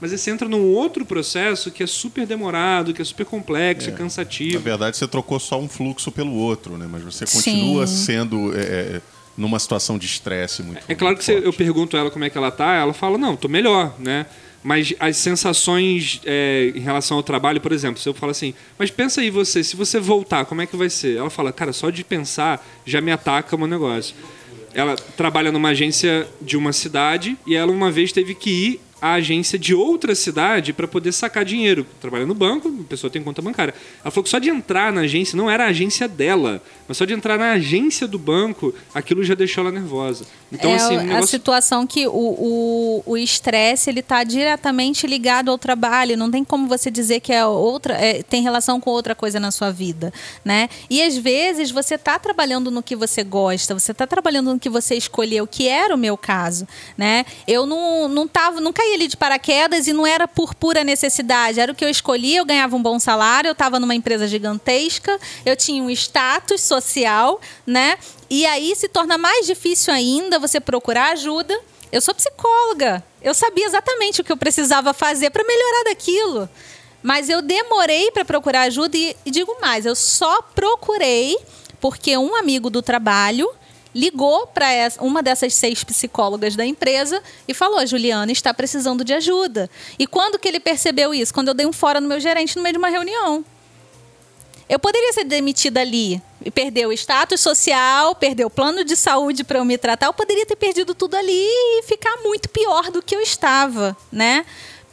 [0.00, 3.88] mas aí você entra num outro processo que é super demorado, que é super complexo,
[3.88, 4.58] é, Na cansativo.
[4.60, 6.86] verdade, você trocou só um fluxo pelo outro, né?
[6.90, 7.96] Mas você continua Sim.
[8.04, 9.00] sendo é, é,
[9.36, 12.24] numa situação de estresse muito É claro que você- muito eu pergunto a ela como
[12.24, 14.26] é que ela tá, ela fala, não, tô melhor, né?
[14.62, 18.90] Mas as sensações é, em relação ao trabalho, por exemplo, se eu falo assim, mas
[18.90, 21.16] pensa aí você, se você voltar, como é que vai ser?
[21.16, 24.14] Ela fala, cara, só de pensar já me ataca o meu negócio.
[24.74, 29.12] Ela trabalha numa agência de uma cidade e ela uma vez teve que ir à
[29.14, 31.86] agência de outra cidade para poder sacar dinheiro.
[32.00, 33.74] Trabalha no banco, a pessoa tem conta bancária.
[34.02, 37.04] Ela falou que só de entrar na agência, não era a agência dela, mas só
[37.04, 40.24] de entrar na agência do banco, aquilo já deixou ela nervosa.
[40.50, 44.24] Então, é assim, a- o a negócio situação que o o- o estresse ele está
[44.24, 46.16] diretamente ligado ao trabalho.
[46.16, 49.50] Não tem como você dizer que é outra é, tem relação com outra coisa na
[49.50, 50.12] sua vida,
[50.44, 50.68] né?
[50.88, 54.68] E às vezes você está trabalhando no que você gosta, você está trabalhando no que
[54.70, 57.24] você escolheu, que era o meu caso, né?
[57.46, 61.60] Eu não não tava, não caí ali de paraquedas e não era por pura necessidade,
[61.60, 62.36] era o que eu escolhi.
[62.36, 67.40] Eu ganhava um bom salário, eu estava numa empresa gigantesca, eu tinha um status social,
[67.66, 67.98] né?
[68.30, 71.58] E aí se torna mais difícil ainda você procurar ajuda.
[71.90, 73.02] Eu sou psicóloga.
[73.22, 76.48] Eu sabia exatamente o que eu precisava fazer para melhorar daquilo.
[77.02, 81.38] Mas eu demorei para procurar ajuda e, e digo mais, eu só procurei
[81.80, 83.48] porque um amigo do trabalho
[83.94, 84.68] ligou para
[85.00, 89.70] uma dessas seis psicólogas da empresa e falou: Juliana está precisando de ajuda.
[89.98, 91.32] E quando que ele percebeu isso?
[91.32, 93.44] Quando eu dei um fora no meu gerente no meio de uma reunião.
[94.68, 99.42] Eu poderia ser demitida ali e perder o status social, perder o plano de saúde
[99.42, 100.06] para eu me tratar.
[100.06, 104.44] Eu poderia ter perdido tudo ali e ficar muito pior do que eu estava, né?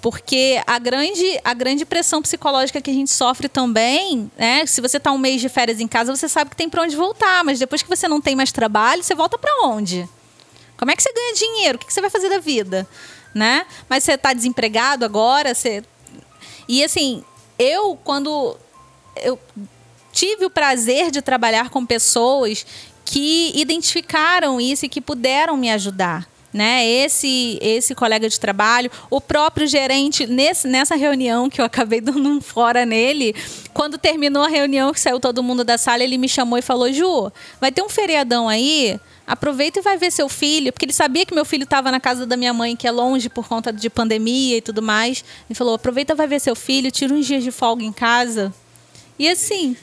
[0.06, 4.64] Porque a grande, a grande pressão psicológica que a gente sofre também, né?
[4.68, 6.95] Se você está um mês de férias em casa, você sabe que tem para onde
[6.95, 10.08] voltar, mas depois que você não tem mais trabalho, você volta para onde?
[10.78, 11.78] Como é que você ganha dinheiro?
[11.78, 12.88] O que você vai fazer da vida?
[13.34, 13.66] Né?
[13.89, 15.84] Mas você está desempregado agora, você...
[16.70, 17.24] E assim,
[17.58, 18.56] eu quando
[19.16, 19.39] eu
[20.14, 22.64] tive o prazer de trabalhar com pessoas
[23.03, 26.30] que identificaram isso e que puderam me ajudar.
[26.56, 26.88] Né?
[26.88, 32.30] Esse, esse colega de trabalho, o próprio gerente, nesse, nessa reunião que eu acabei dando
[32.30, 33.36] um fora nele,
[33.74, 36.89] quando terminou a reunião, que saiu todo mundo da sala, ele me chamou e falou:
[36.93, 37.30] Ju,
[37.60, 38.97] vai ter um feriadão aí,
[39.28, 42.26] aproveita e vai ver seu filho, porque ele sabia que meu filho estava na casa
[42.26, 45.26] da minha mãe, que é longe por conta de pandemia e tudo mais.
[45.49, 48.53] Ele falou: aproveita vai ver seu filho, tira uns dias de folga em casa.
[49.20, 49.76] E assim,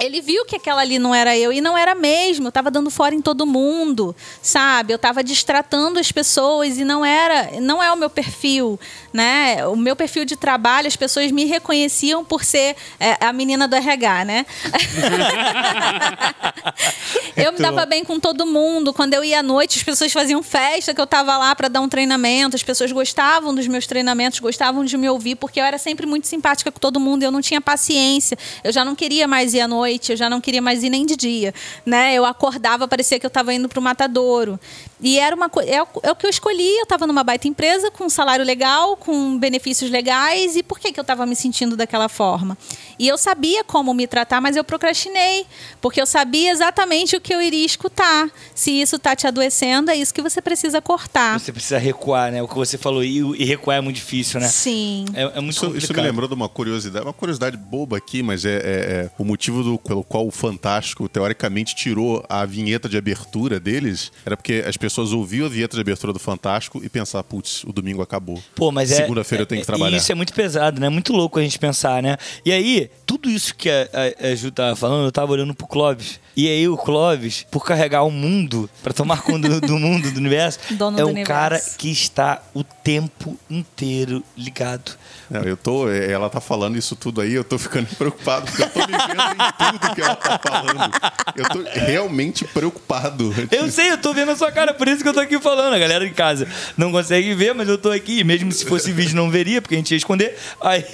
[0.00, 2.48] ele viu que aquela ali não era eu e não era mesmo.
[2.48, 4.94] Eu tava dando fora em todo mundo, sabe?
[4.94, 8.80] Eu tava distratando as pessoas e não era, não é o meu perfil,
[9.12, 9.66] né?
[9.66, 13.76] O meu perfil de trabalho, as pessoas me reconheciam por ser é, a menina do
[13.76, 14.46] RH, né?
[17.36, 18.94] eu me dava bem com todo mundo.
[18.94, 21.82] Quando eu ia à noite, as pessoas faziam festa que eu tava lá para dar
[21.82, 22.56] um treinamento.
[22.56, 26.26] As pessoas gostavam dos meus treinamentos, gostavam de me ouvir porque eu era sempre muito
[26.26, 27.22] simpática com todo mundo.
[27.22, 28.38] Eu não tinha paciência.
[28.64, 30.90] Eu já não queria mais ir à noite noite, eu já não queria mais ir
[30.90, 31.52] nem de dia,
[31.84, 32.14] né?
[32.14, 34.58] Eu acordava, parecia que eu estava indo para o matadouro.
[35.02, 35.82] E era uma é, é,
[36.12, 39.90] o que eu escolhi, eu estava numa baita empresa com um salário legal, com benefícios
[39.90, 42.56] legais, e por que que eu estava me sentindo daquela forma?
[42.98, 45.46] E eu sabia como me tratar, mas eu procrastinei,
[45.80, 48.30] porque eu sabia exatamente o que eu iria escutar.
[48.54, 51.38] Se isso está te adoecendo, é isso que você precisa cortar.
[51.40, 52.42] Você precisa recuar, né?
[52.42, 54.48] O que você falou, e, e recuar é muito difícil, né?
[54.48, 55.06] Sim.
[55.14, 55.82] É, é muito Isso, complicado.
[55.84, 59.24] isso me lembrou de uma curiosidade, uma curiosidade boba aqui, mas é, é- é o
[59.24, 64.64] motivo do- pelo qual o Fantástico, teoricamente, tirou a vinheta de abertura deles, era porque
[64.66, 68.40] as pessoas ouviam a vinheta de abertura do Fantástico e pensavam, putz, o domingo acabou.
[68.54, 68.96] Pô, mas é.
[68.96, 69.96] Segunda-feira eu tenho que trabalhar.
[69.96, 70.88] E isso é muito pesado, né?
[70.88, 72.16] Muito louco a gente pensar, né?
[72.44, 73.88] E aí, tudo isso que a,
[74.22, 76.20] a, a Ju tava falando, eu tava olhando pro Clóvis.
[76.36, 80.18] E aí, o Clóvis, por carregar o mundo, pra tomar conta do, do mundo, do
[80.18, 81.28] universo, Dono é do um universo.
[81.28, 84.92] cara que está o tempo inteiro ligado.
[85.28, 88.70] Não, eu tô, ela tá falando isso tudo aí, eu tô ficando preocupado, porque eu
[88.70, 90.90] tô me vendo em tudo que ela tá falando.
[91.36, 93.34] Eu tô realmente preocupado.
[93.50, 95.74] Eu sei, eu tô vendo a sua cara, por isso que eu tô aqui falando.
[95.74, 96.46] A galera em casa
[96.76, 98.24] não consegue ver, mas eu tô aqui.
[98.24, 100.36] Mesmo se fosse vídeo, não veria, porque a gente ia esconder.
[100.60, 100.84] Aí.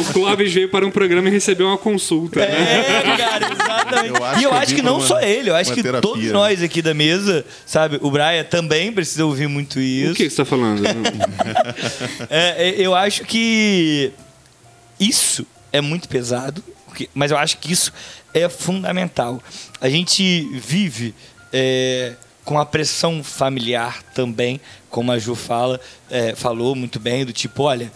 [0.00, 2.46] O Clóvis veio para um programa e recebeu uma consulta, né?
[2.46, 4.08] É, cara, exatamente.
[4.18, 6.00] Eu acho e eu acho que não uma- só ele, eu acho que terapia.
[6.00, 7.98] todos nós aqui da mesa, sabe?
[8.02, 10.12] O Brian também precisa ouvir muito isso.
[10.12, 10.82] O que que você tá falando?
[12.30, 14.12] É, é, eu acho que
[14.98, 16.62] isso é muito pesado,
[16.98, 17.92] porque- mas eu acho que isso
[18.34, 19.40] é fundamental.
[19.80, 21.14] A gente vive
[21.52, 25.80] é, com a pressão familiar também, como a Ju fala,
[26.10, 27.90] é, falou muito bem, do tipo, olha,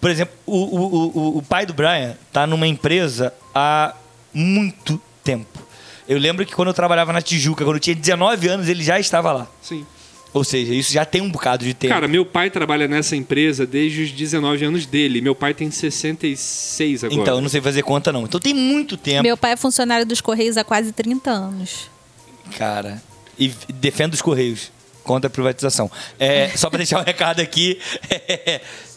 [0.00, 3.94] por exemplo, o, o, o, o pai do Brian tá numa empresa há
[4.34, 5.62] muito tempo.
[6.06, 8.98] Eu lembro que quando eu trabalhava na Tijuca, quando eu tinha 19 anos, ele já
[9.00, 9.46] estava lá.
[9.62, 9.86] Sim.
[10.34, 11.94] Ou seja, isso já tem um bocado de tempo.
[11.94, 15.20] Cara, meu pai trabalha nessa empresa desde os 19 anos dele.
[15.20, 17.20] Meu pai tem 66 agora.
[17.22, 18.24] Então, eu não sei fazer conta, não.
[18.24, 21.88] Então tem muito tempo, Meu pai é funcionário dos Correios há quase 30 anos.
[22.58, 23.00] cara.
[23.38, 24.70] E defendo os Correios
[25.04, 25.90] contra a privatização.
[26.18, 27.78] É, só pra deixar um recado aqui.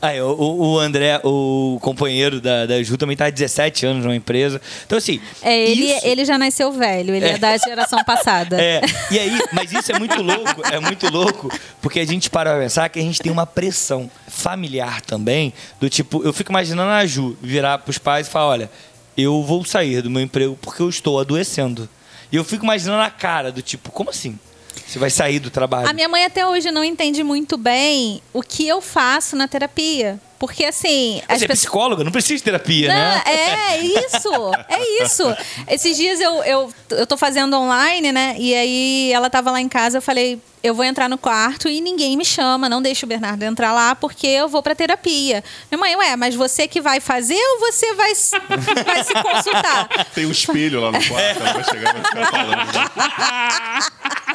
[0.00, 4.14] Aí, o, o André, o companheiro da, da Ju, também tá há 17 anos numa
[4.14, 4.60] empresa.
[4.84, 5.20] Então, assim.
[5.42, 8.56] É, ele, isso- ele já nasceu velho, ele é, da geração passada.
[8.60, 8.80] É,
[9.10, 12.60] e aí, mas isso é muito louco, é muito louco, porque a gente para pra
[12.62, 17.06] pensar que a gente tem uma pressão familiar também, do tipo, eu fico imaginando a
[17.06, 18.70] Ju virar pros pais e falar, olha,
[19.16, 21.88] eu vou sair do meu emprego porque eu estou adoecendo.
[22.30, 24.38] E eu fico imaginando a cara do tipo, como assim?
[24.86, 25.88] Você vai sair do trabalho?
[25.88, 30.18] A minha mãe até hoje não entende muito bem o que eu faço na terapia.
[30.38, 31.22] Porque assim.
[31.26, 33.22] as Você é pessoas- psicóloga, não precisa de terapia, Não, né?
[33.24, 34.28] é isso,
[34.68, 35.36] é isso.
[35.66, 38.36] Esses dias eu, eu, eu tô fazendo online, né?
[38.38, 41.80] E aí ela tava lá em casa, eu falei, eu vou entrar no quarto e
[41.80, 45.42] ninguém me chama, não deixa o Bernardo entrar lá porque eu vou pra terapia.
[45.70, 48.38] Minha mãe, ué, mas você que vai fazer ou você vai, se-
[48.84, 49.88] vai se consultar?
[50.14, 53.96] Tem um espelho lá no quarto, ela vai chegar e vai ficar falando.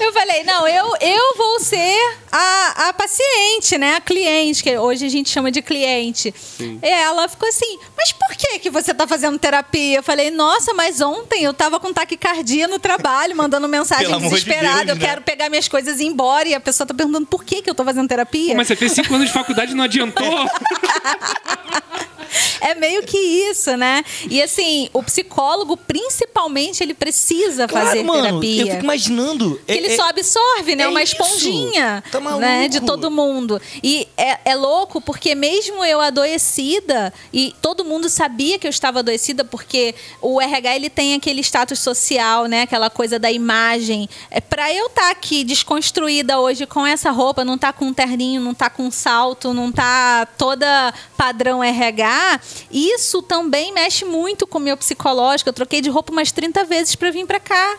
[0.00, 1.96] Eu falei, não, eu, eu vou ser
[2.30, 3.96] a, a paciente, né?
[3.96, 6.34] A cliente, que hoje a gente chama de cliente.
[6.60, 9.98] E ela ficou assim, mas por que, que você tá fazendo terapia?
[9.98, 14.28] Eu falei, nossa, mas ontem eu tava com taquicardia no trabalho, mandando mensagem amor de
[14.28, 14.86] desesperada.
[14.86, 15.06] Deus, eu né?
[15.06, 16.48] quero pegar minhas coisas e ir embora.
[16.48, 18.54] E a pessoa tá perguntando por que, que eu tô fazendo terapia.
[18.54, 20.24] Mas você fez 5 anos de faculdade e não adiantou?
[22.60, 24.04] É meio que isso, né?
[24.28, 28.62] E assim, o psicólogo, principalmente, ele precisa Claro, fazer mano, terapia.
[28.62, 29.60] eu fico imaginando.
[29.66, 30.84] Que ele é- é- só absorve, né?
[30.84, 32.68] é Uma esponjinha Tá né?
[32.68, 33.60] de todo mundo.
[33.82, 39.00] E é, é louco porque mesmo eu adoecida, e todo mundo sabia que eu estava
[39.00, 42.62] adoecida, porque o RH ele tem aquele status social, né?
[42.62, 44.08] Aquela coisa da imagem.
[44.30, 48.40] É, para eu estar aqui desconstruída hoje com essa roupa, não tá com um terninho,
[48.40, 52.21] não tá com um salto, não tá toda padrão RH,
[52.70, 55.48] isso também mexe muito com o meu psicológico.
[55.48, 57.76] Eu troquei de roupa umas 30 vezes para vir para cá.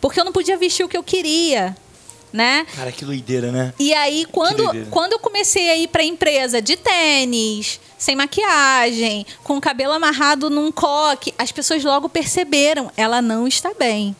[0.00, 1.76] Porque eu não podia vestir o que eu queria,
[2.32, 2.66] né?
[2.76, 3.72] Cara, que doideira, né?
[3.78, 9.56] E aí, quando, quando eu comecei a ir pra empresa de tênis, sem maquiagem, com
[9.56, 14.14] o cabelo amarrado num coque, as pessoas logo perceberam, ela não está bem.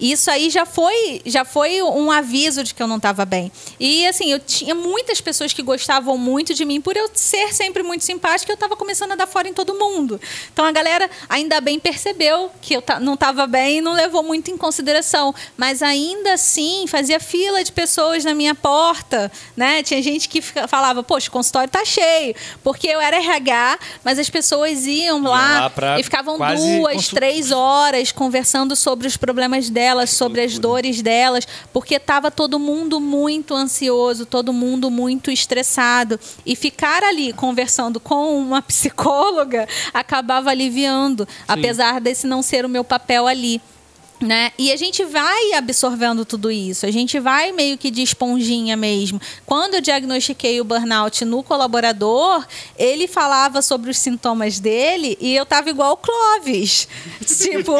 [0.00, 3.50] Isso aí já foi, já foi um aviso de que eu não estava bem.
[3.78, 7.82] E assim, eu tinha muitas pessoas que gostavam muito de mim por eu ser sempre
[7.82, 10.20] muito simpática, eu estava começando a dar fora em todo mundo.
[10.52, 14.50] Então a galera ainda bem percebeu que eu não estava bem e não levou muito
[14.50, 19.82] em consideração, mas ainda assim fazia fila de pessoas na minha porta, né?
[19.82, 22.34] Tinha gente que falava: "Poxa, o consultório tá cheio",
[22.64, 28.10] porque eu era RH, mas as pessoas iam lá, lá e ficavam duas, três horas
[28.10, 33.54] conversando sobre os problemas delas delas, sobre as dores delas, porque estava todo mundo muito
[33.54, 36.18] ansioso, todo mundo muito estressado.
[36.46, 41.44] E ficar ali conversando com uma psicóloga acabava aliviando, Sim.
[41.46, 43.60] apesar desse não ser o meu papel ali.
[44.24, 44.52] Né?
[44.58, 49.20] E a gente vai absorvendo tudo isso, a gente vai meio que de esponjinha mesmo.
[49.44, 52.42] Quando eu diagnostiquei o burnout no colaborador,
[52.78, 56.88] ele falava sobre os sintomas dele e eu tava igual o Clóvis.
[57.20, 57.74] tipo,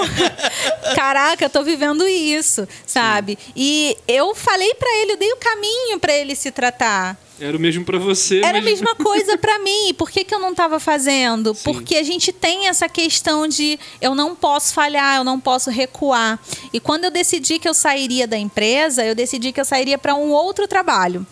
[0.95, 3.39] caraca, eu tô vivendo isso, sabe?
[3.43, 3.53] Sim.
[3.57, 7.17] E eu falei para ele, eu dei o caminho para ele se tratar.
[7.41, 8.39] Era o mesmo para você.
[8.39, 8.63] Era mas...
[8.63, 9.93] a mesma coisa para mim.
[9.95, 11.55] Por que, que eu não estava fazendo?
[11.55, 11.63] Sim.
[11.65, 16.39] Porque a gente tem essa questão de eu não posso falhar, eu não posso recuar.
[16.73, 20.15] E quando eu decidi que eu sairia da empresa, eu decidi que eu sairia para
[20.15, 21.27] um outro trabalho,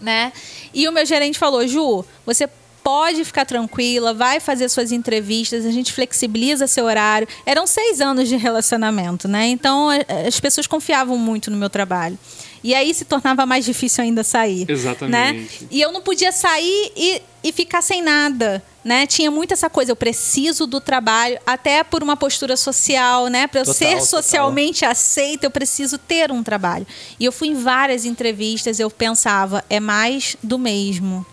[0.00, 0.32] né?
[0.74, 2.46] E o meu gerente falou: "Ju, você
[2.82, 7.28] pode ficar tranquila, vai fazer suas entrevistas, a gente flexibiliza seu horário.
[7.46, 9.46] Eram seis anos de relacionamento, né?
[9.46, 9.88] Então
[10.26, 12.18] as pessoas confiavam muito no meu trabalho.
[12.62, 14.66] E aí se tornava mais difícil ainda sair.
[14.66, 14.72] Né?
[14.72, 15.62] Exatamente.
[15.62, 15.68] Né?
[15.70, 18.62] E eu não podia sair e, e ficar sem nada.
[18.84, 19.06] Né?
[19.06, 23.46] Tinha muito essa coisa, eu preciso do trabalho, até por uma postura social, né?
[23.46, 24.90] Para eu total, ser socialmente total.
[24.90, 26.84] aceita, eu preciso ter um trabalho.
[27.18, 31.24] E eu fui em várias entrevistas, eu pensava, é mais do mesmo.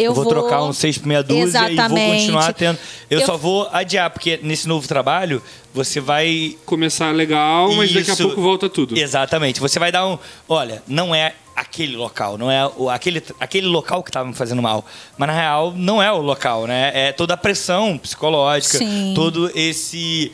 [0.00, 1.82] Eu vou, vou trocar um seis por meia dúzia Exatamente.
[1.82, 2.78] e vou continuar tendo.
[3.10, 5.42] Eu, eu, só vou adiar, porque nesse novo trabalho
[5.74, 6.56] você vai.
[6.64, 7.98] Começar legal, mas Isso.
[7.98, 8.96] daqui a pouco volta tudo.
[8.96, 9.60] Exatamente.
[9.60, 10.18] Você vai dar um.
[10.48, 14.62] Olha, não é aquele local, não é o, aquele, aquele local que estava me fazendo
[14.62, 14.84] mal.
[15.18, 16.90] Mas na real, não é o local, né?
[16.94, 19.12] É toda a pressão psicológica, Sim.
[19.14, 20.32] todo esse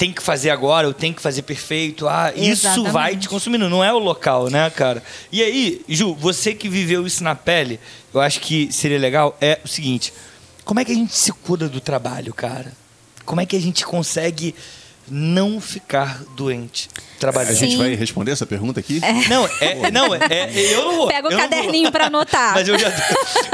[0.00, 2.08] tem que fazer agora, eu tenho que fazer perfeito.
[2.08, 2.80] Ah, Exatamente.
[2.80, 5.02] isso vai te consumindo, não é o local, né, cara?
[5.30, 7.78] E aí, Ju, você que viveu isso na pele,
[8.14, 10.10] eu acho que seria legal é o seguinte:
[10.64, 12.72] como é que a gente se cura do trabalho, cara?
[13.26, 14.54] Como é que a gente consegue
[15.10, 16.88] não ficar doente
[17.18, 17.52] trabalhando.
[17.52, 19.00] A gente vai responder essa pergunta aqui?
[19.02, 19.28] É.
[19.28, 21.08] Não, é, não, é, é, eu não vou.
[21.08, 22.54] Pega o caderninho para anotar.
[22.54, 22.88] Mas eu já,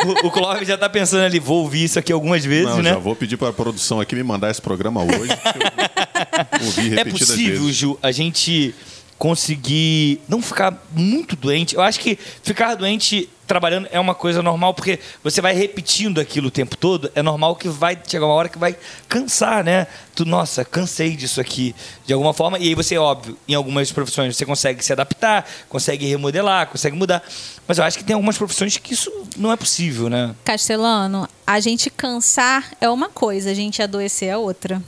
[0.05, 2.91] o, o Clóvis já está pensando ali, vou ouvir isso aqui algumas vezes, não, né?
[2.91, 5.33] Já vou pedir para a produção aqui me mandar esse programa hoje.
[6.99, 7.77] é possível, vezes.
[7.77, 8.75] Ju, a gente
[9.19, 11.75] conseguir não ficar muito doente.
[11.75, 16.49] Eu acho que ficar doente trabalhando é uma coisa normal, porque você vai repetindo aquilo
[16.49, 18.76] o tempo todo, é normal que vai chegar uma hora que vai
[19.09, 19.86] cansar, né?
[20.14, 21.74] Tu, nossa, cansei disso aqui,
[22.05, 26.07] de alguma forma, e aí você, óbvio, em algumas profissões você consegue se adaptar, consegue
[26.07, 27.22] remodelar, consegue mudar,
[27.66, 30.34] mas eu acho que tem algumas profissões que isso não é possível, né?
[30.44, 34.82] Castelano, a gente cansar é uma coisa, a gente adoecer é outra.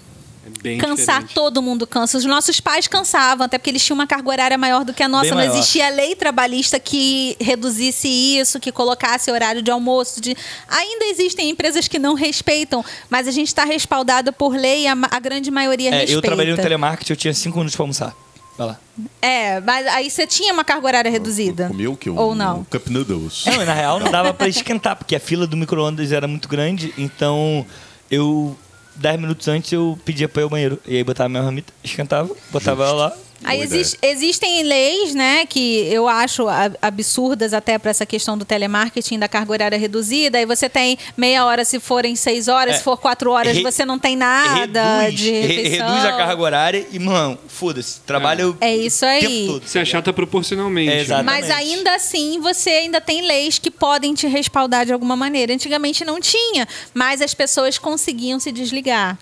[0.63, 1.35] Bem Cansar, diferente.
[1.35, 2.19] todo mundo cansa.
[2.19, 5.09] Os nossos pais cansavam, até porque eles tinham uma carga horária maior do que a
[5.09, 5.35] nossa.
[5.35, 10.21] Não existia lei trabalhista que reduzisse isso, que colocasse horário de almoço.
[10.21, 10.37] De...
[10.69, 14.97] Ainda existem empresas que não respeitam, mas a gente está respaldado por lei e a,
[15.11, 16.13] a grande maioria é, respeita.
[16.13, 18.15] Eu trabalhei no telemarketing, eu tinha cinco minutos para almoçar.
[18.59, 18.81] Vai lá.
[19.23, 21.69] É, mas aí você tinha uma carga horária reduzida.
[21.69, 22.61] Comeu que Ou não?
[22.61, 23.45] Um cup noodles.
[23.47, 26.93] Não, na real não dava para esquentar, porque a fila do micro-ondas era muito grande,
[26.99, 27.65] então
[28.11, 28.57] eu
[28.99, 30.79] 10 minutos antes eu pedia para ir ao banheiro.
[30.87, 33.17] E aí botava minha marmita, esquentava, botava ela lá.
[33.45, 36.47] Aí existe, existem leis, né, que eu acho
[36.83, 40.39] absurdas até para essa questão do telemarketing, da carga horária reduzida.
[40.39, 43.63] Aí você tem meia hora se forem seis horas, é, se for quatro horas, re,
[43.63, 45.89] você não tem nada reduz, de refeição.
[45.89, 48.71] Reduz a carga horária e, mano, foda-se, trabalho é.
[48.71, 49.47] é isso aí.
[49.47, 49.67] Todo.
[49.67, 50.93] Você achata proporcionalmente.
[50.93, 51.41] É, exatamente.
[51.41, 55.55] Mas ainda assim, você ainda tem leis que podem te respaldar de alguma maneira.
[55.55, 59.17] Antigamente não tinha, mas as pessoas conseguiam se desligar.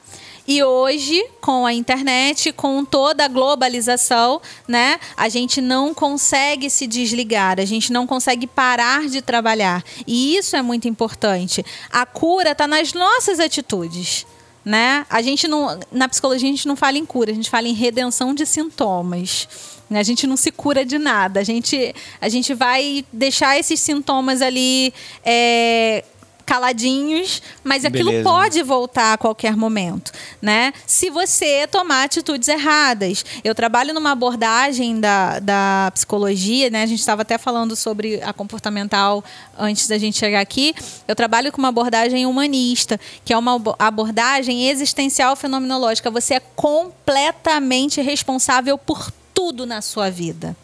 [0.47, 6.87] E hoje, com a internet, com toda a globalização, né, a gente não consegue se
[6.87, 9.83] desligar, a gente não consegue parar de trabalhar.
[10.07, 11.65] E isso é muito importante.
[11.91, 14.27] A cura está nas nossas atitudes.
[14.65, 15.07] Né?
[15.09, 17.73] A gente não, na psicologia a gente não fala em cura, a gente fala em
[17.73, 19.49] redenção de sintomas.
[19.89, 21.39] A gente não se cura de nada.
[21.39, 24.93] A gente, a gente vai deixar esses sintomas ali
[25.25, 26.05] é,
[26.47, 28.29] caladinhos, mas aquilo Beleza.
[28.31, 30.73] pode voltar a qualquer momento, né?
[30.87, 33.25] Se você tomar atitudes erradas.
[33.43, 36.83] Eu trabalho numa abordagem da, da psicologia, né?
[36.85, 39.25] A gente estava até falando sobre a comportamental
[39.59, 40.73] antes da gente chegar aqui.
[41.09, 46.11] Eu trabalho com uma abordagem humanista, que é uma abo- abordagem existencial fenomenológica.
[46.13, 50.57] Você é completamente responsável por tudo na sua vida.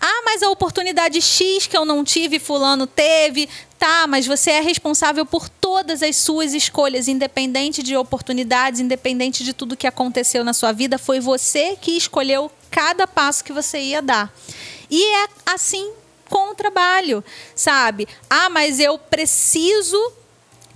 [0.00, 3.48] Ah, mas a oportunidade X que eu não tive, fulano teve.
[3.86, 9.52] Tá, mas você é responsável por todas as suas escolhas, independente de oportunidades, independente de
[9.52, 14.00] tudo que aconteceu na sua vida, foi você que escolheu cada passo que você ia
[14.00, 14.32] dar.
[14.90, 15.92] E é assim
[16.30, 17.22] com o trabalho,
[17.54, 18.08] sabe?
[18.30, 19.98] Ah, mas eu preciso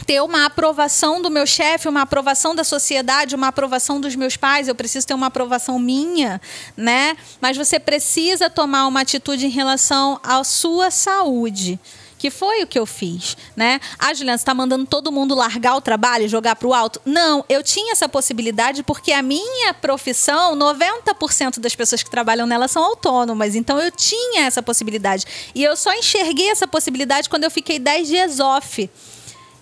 [0.05, 4.69] ter uma aprovação do meu chefe, uma aprovação da sociedade, uma aprovação dos meus pais,
[4.69, 6.39] eu preciso ter uma aprovação minha,
[6.77, 7.17] né?
[7.41, 11.81] Mas você precisa tomar uma atitude em relação à sua saúde.
[12.19, 13.81] Que foi o que eu fiz, né?
[13.99, 17.01] Ah, Juliana, você está mandando todo mundo largar o trabalho e jogar para o alto?
[17.05, 22.67] Não, eu tinha essa possibilidade porque a minha profissão, 90% das pessoas que trabalham nela
[22.67, 23.55] são autônomas.
[23.55, 25.25] Então eu tinha essa possibilidade.
[25.55, 28.91] E eu só enxerguei essa possibilidade quando eu fiquei 10 dias off.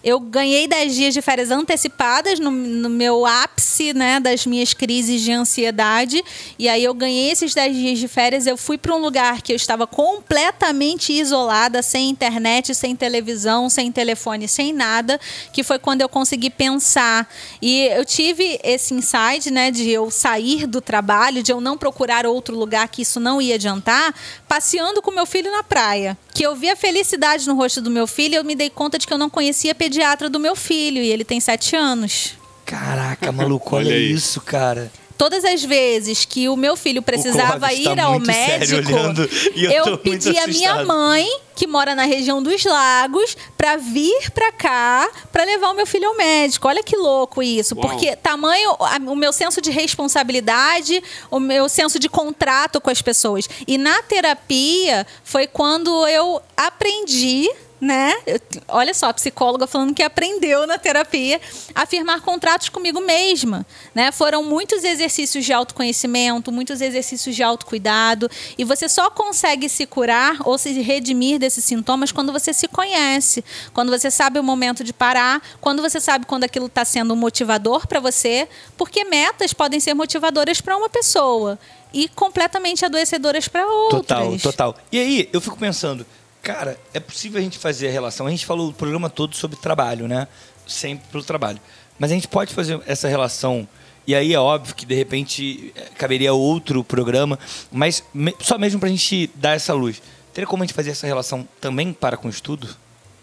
[0.07, 5.21] Eu ganhei 10 dias de férias antecipadas no, no meu ápice né, das minhas crises
[5.21, 6.23] de ansiedade.
[6.57, 8.47] E aí eu ganhei esses 10 dias de férias.
[8.47, 13.91] Eu fui para um lugar que eu estava completamente isolada, sem internet, sem televisão, sem
[13.91, 15.19] telefone, sem nada.
[15.53, 17.29] Que foi quando eu consegui pensar.
[17.61, 22.27] E eu tive esse insight né, de eu sair do trabalho, de eu não procurar
[22.27, 24.15] outro lugar que isso não ia adiantar,
[24.47, 26.17] passeando com meu filho na praia.
[26.33, 29.07] Que eu vi a felicidade no rosto do meu filho eu me dei conta de
[29.07, 31.03] que eu não conhecia a pediatra do meu filho.
[31.03, 32.35] E ele tem sete anos.
[32.65, 34.91] Caraca, maluco, olha, Olha isso, cara.
[35.17, 39.87] Todas as vezes que o meu filho precisava tá ir ao médico, olhando, e eu
[39.87, 45.11] eu, pedi a minha mãe, que mora na região dos lagos, para vir para cá
[45.33, 46.69] para levar o meu filho ao médico.
[46.69, 47.89] Olha que louco isso, Uau.
[47.89, 48.77] porque tamanho,
[49.07, 53.49] o meu senso de responsabilidade, o meu senso de contrato com as pessoas.
[53.67, 57.49] E na terapia foi quando eu aprendi
[57.81, 58.15] né?
[58.27, 61.41] Eu- olha só, a psicóloga falando que aprendeu na terapia
[61.75, 64.11] a firmar contratos comigo mesma, né?
[64.13, 70.37] Foram muitos exercícios de autoconhecimento, muitos exercícios de autocuidado, e você só consegue se curar
[70.45, 74.93] ou se redimir desses sintomas quando você se conhece, quando você sabe o momento de
[74.93, 79.81] parar, quando você sabe quando aquilo está sendo um motivador para você, porque metas podem
[79.81, 81.59] ser motivadoras para uma pessoa
[81.93, 84.01] e completamente adoecedoras para outras.
[84.07, 84.77] Total, total.
[84.91, 86.05] E aí, eu fico pensando,
[86.47, 88.25] cara, é possível a gente fazer a relação.
[88.25, 90.29] A gente falou o programa todo sobre trabalho, né?
[90.65, 91.61] Sempre pelo trabalho.
[91.99, 93.67] Mas a gente pode fazer essa relação.
[94.07, 97.37] E aí é óbvio que de repente eh, caberia outro programa,
[97.73, 98.05] mas
[98.39, 100.01] só mesmo pra gente dar essa luz.
[100.33, 102.69] Teria como a gente fazer essa relação também para com o estudo?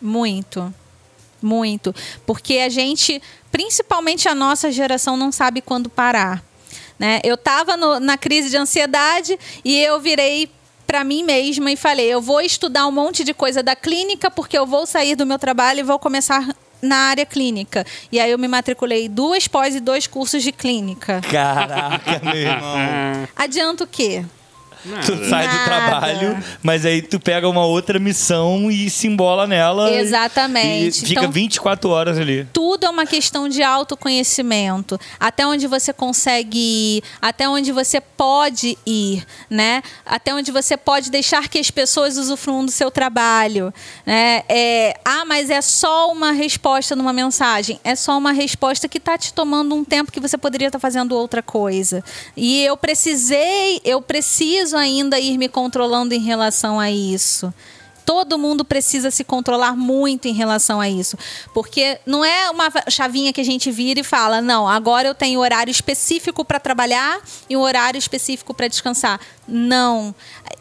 [0.01, 0.73] Muito.
[1.41, 1.95] Muito.
[2.25, 6.43] Porque a gente, principalmente a nossa geração, não sabe quando parar.
[6.99, 7.21] Né?
[7.23, 10.49] Eu estava na crise de ansiedade e eu virei
[10.93, 14.55] para mim mesma e falei: eu vou estudar um monte de coisa da clínica porque
[14.55, 17.83] eu vou sair do meu trabalho e vou começar na área clínica.
[18.11, 21.19] E aí eu me matriculei duas pós e dois cursos de clínica.
[21.31, 23.27] Caraca, meu irmão.
[23.35, 24.23] Adianta o quê?
[25.05, 25.63] Tu sai do Nada.
[25.65, 29.91] trabalho, mas aí tu pega uma outra missão e se embola nela.
[29.93, 31.03] Exatamente.
[31.03, 32.45] E fica Então- 24 horas ali.
[32.51, 34.99] tudo é uma questão de autoconhecimento.
[35.19, 36.57] Até onde você consegue
[36.97, 39.81] ir, até onde você pode ir, né?
[40.05, 43.73] Até onde você pode deixar que as pessoas usufruam do seu trabalho,
[44.05, 44.43] né?
[44.49, 47.79] É, ah, mas é só uma resposta numa mensagem.
[47.83, 51.15] É só uma resposta que está te tomando um tempo que você poderia estar fazendo
[51.15, 52.03] outra coisa.
[52.35, 57.53] E eu precisei, eu preciso ainda ir me controlando em relação a isso.
[58.05, 61.17] Todo mundo precisa se controlar muito em relação a isso.
[61.53, 65.39] Porque não é uma chavinha que a gente vira e fala, não, agora eu tenho
[65.39, 69.19] horário específico para trabalhar e um horário específico para descansar.
[69.47, 70.13] Não.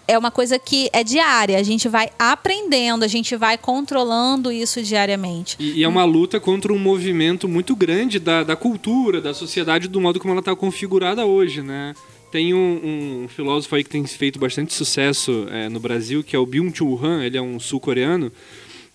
[0.06, 1.58] É uma coisa que é diária.
[1.58, 5.56] A gente vai aprendendo, a gente vai controlando isso diariamente.
[5.58, 9.88] E, e é uma luta contra um movimento muito grande da, da cultura, da sociedade,
[9.88, 11.94] do modo como ela está configurada hoje, né?
[12.32, 16.38] Tem um, um filósofo aí que tem feito bastante sucesso é, no Brasil, que é
[16.38, 18.32] o Byung-Chul Han, ele é um sul-coreano.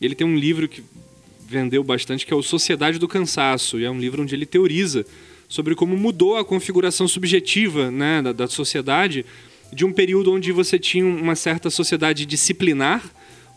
[0.01, 0.83] Ele tem um livro que
[1.47, 5.05] vendeu bastante, que é o Sociedade do Cansaço, e é um livro onde ele teoriza
[5.47, 9.23] sobre como mudou a configuração subjetiva né, da, da sociedade
[9.71, 13.03] de um período onde você tinha uma certa sociedade disciplinar,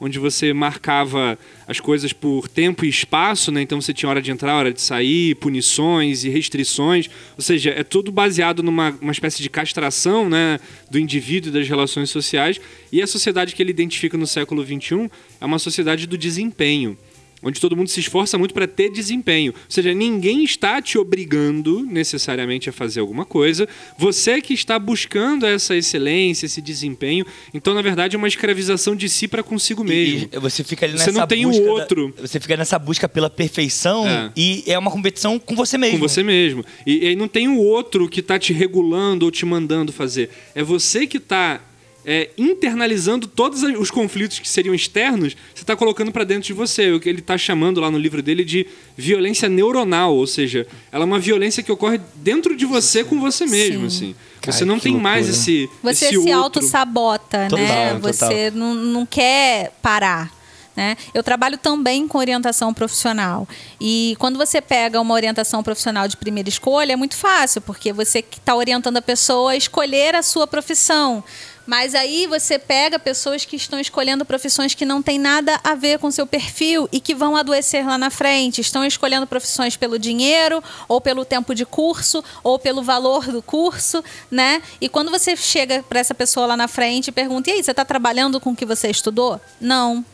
[0.00, 1.38] onde você marcava
[1.68, 3.60] as coisas por tempo e espaço, né?
[3.60, 7.08] Então você tinha hora de entrar, hora de sair, punições e restrições.
[7.36, 10.58] Ou seja, é tudo baseado numa uma espécie de castração, né,
[10.90, 12.58] do indivíduo e das relações sociais.
[12.90, 16.96] E a sociedade que ele identifica no século XXI é uma sociedade do desempenho.
[17.42, 19.52] Onde todo mundo se esforça muito para ter desempenho.
[19.54, 23.68] Ou seja, ninguém está te obrigando necessariamente a fazer alguma coisa.
[23.98, 27.24] Você que está buscando essa excelência, esse desempenho.
[27.54, 30.28] Então, na verdade, é uma escravização de si para consigo mesmo.
[30.32, 32.14] E você fica ali Você nessa não tem o busca da- outro.
[32.20, 34.30] você fica nessa busca pela perfeição É.
[34.36, 35.98] e é uma competição com você mesmo.
[35.98, 36.64] Com você mesmo.
[36.86, 40.30] E, e aí não tem o outro que tá te regulando ou te mandando fazer.
[40.54, 41.60] É você que tá
[42.04, 46.90] é, internalizando todos os conflitos que seriam externos, você tá colocando para dentro de você.
[46.92, 51.04] O que ele tá chamando lá no livro dele de violência neuronal, ou seja, ela
[51.04, 54.10] é uma violência que ocorre dentro de você com você mesmo, Sim.
[54.10, 54.14] assim.
[54.40, 55.42] Cara, você não tem mais loucura.
[55.42, 56.34] esse Você esse se outro.
[56.34, 57.90] auto-sabota, né?
[57.90, 58.00] total.
[58.00, 60.40] Você não, não quer parar.
[60.74, 60.96] Né?
[61.12, 63.46] Eu trabalho também com orientação profissional.
[63.78, 68.20] E quando você pega uma orientação profissional de primeira escolha, é muito fácil, porque você
[68.20, 71.22] está orientando a pessoa a escolher a sua profissão.
[71.70, 76.00] Mas aí você pega pessoas que estão escolhendo profissões que não têm nada a ver
[76.00, 78.60] com seu perfil e que vão adoecer lá na frente.
[78.60, 84.02] Estão escolhendo profissões pelo dinheiro, ou pelo tempo de curso, ou pelo valor do curso,
[84.28, 84.60] né?
[84.80, 87.70] E quando você chega para essa pessoa lá na frente e pergunta: e aí, você
[87.70, 89.40] está trabalhando com o que você estudou?
[89.60, 90.04] Não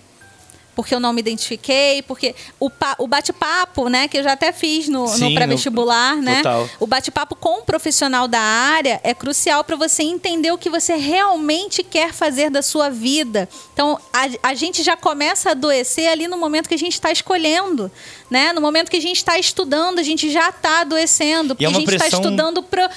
[0.77, 4.89] porque eu não me identifiquei, porque o, o bate-papo, né, que eu já até fiz
[4.89, 6.37] no, Sim, no pré-vestibular, né?
[6.37, 6.69] Total.
[6.79, 10.95] O bate-papo com um profissional da área é crucial para você entender o que você
[10.95, 13.49] realmente quer fazer da sua vida.
[13.73, 17.11] Então, a, a gente já começa a adoecer ali no momento que a gente está
[17.11, 17.91] escolhendo,
[18.31, 18.53] né?
[18.53, 21.73] No momento que a gente está estudando, a gente já está adoecendo, porque é a
[21.73, 22.91] gente está pressão- estudando para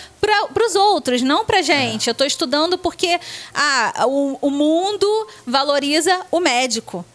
[0.65, 2.09] os outros, não para gente.
[2.09, 3.17] Eu estou estudando porque
[3.53, 5.07] ah, o, o mundo
[5.47, 7.05] valoriza o médico.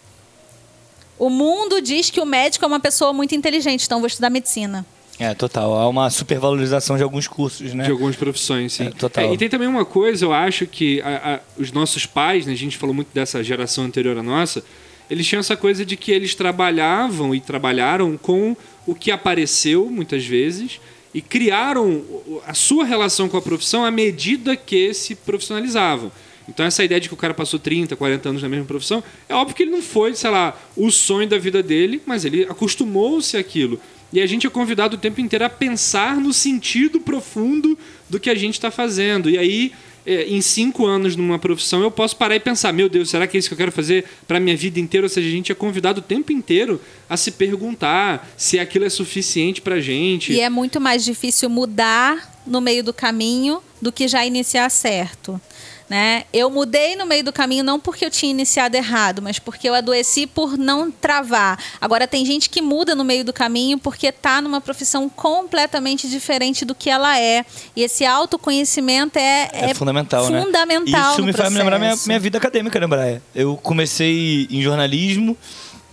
[1.18, 4.30] O mundo diz que o médico é uma pessoa muito inteligente, então eu vou estudar
[4.30, 4.84] medicina.
[5.18, 5.74] É, total.
[5.78, 7.84] Há uma supervalorização de alguns cursos, né?
[7.84, 8.86] De algumas profissões, sim.
[8.88, 9.24] É, total.
[9.24, 12.52] É, e tem também uma coisa, eu acho que a- a- os nossos pais, né,
[12.52, 14.64] a gente falou muito dessa geração anterior à nossa,
[15.08, 18.56] eles tinham essa coisa de que eles trabalhavam e trabalharam com
[18.86, 20.80] o que apareceu, muitas vezes,
[21.14, 22.02] e criaram
[22.44, 26.10] a sua relação com a profissão à medida que se profissionalizavam.
[26.48, 29.34] Então essa ideia de que o cara passou 30, 40 anos na mesma profissão, é
[29.34, 33.36] óbvio que ele não foi, sei lá, o sonho da vida dele, mas ele acostumou-se
[33.36, 33.80] àquilo.
[34.12, 37.76] E a gente é convidado o tempo inteiro a pensar no sentido profundo
[38.08, 39.28] do que a gente está fazendo.
[39.28, 39.72] E aí,
[40.06, 43.36] é, em cinco anos numa profissão, eu posso parar e pensar: meu Deus, será que
[43.36, 45.06] é isso que eu quero fazer para minha vida inteira?
[45.06, 48.88] Ou seja, a gente é convidado o tempo inteiro a se perguntar se aquilo é
[48.88, 50.32] suficiente para gente.
[50.32, 55.40] E é muito mais difícil mudar no meio do caminho do que já iniciar certo.
[55.88, 56.24] Né?
[56.32, 59.74] Eu mudei no meio do caminho não porque eu tinha iniciado errado, mas porque eu
[59.74, 61.62] adoeci por não travar.
[61.78, 66.64] Agora tem gente que muda no meio do caminho porque está numa profissão completamente diferente
[66.64, 67.44] do que ela é.
[67.76, 70.40] E esse autoconhecimento é, É, fundamental, né?
[70.42, 72.08] fundamental Isso no me faz me lembrar minha, processo.
[72.08, 73.22] minha vida acadêmica, né, Braia?
[73.34, 75.36] Eu comecei em jornalismo,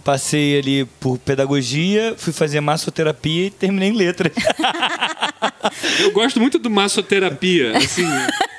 [0.04, 4.32] passei ali por pedagogia, fui fazer massoterapia e terminei em letras.
[5.99, 7.78] Eu gosto muito do massoterapia.
[7.78, 8.06] Assim,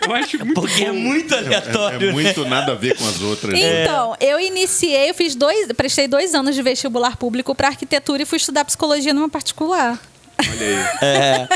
[0.06, 0.98] eu acho muito Porque é bom.
[0.98, 2.08] muito É, aleatório.
[2.10, 3.52] é muito nada a ver com as outras.
[3.58, 3.82] né?
[3.82, 8.26] Então, eu iniciei, eu fiz dois, prestei dois anos de vestibular público para arquitetura e
[8.26, 9.98] fui estudar psicologia numa particular.
[10.50, 11.08] Olha aí.
[11.08, 11.48] É,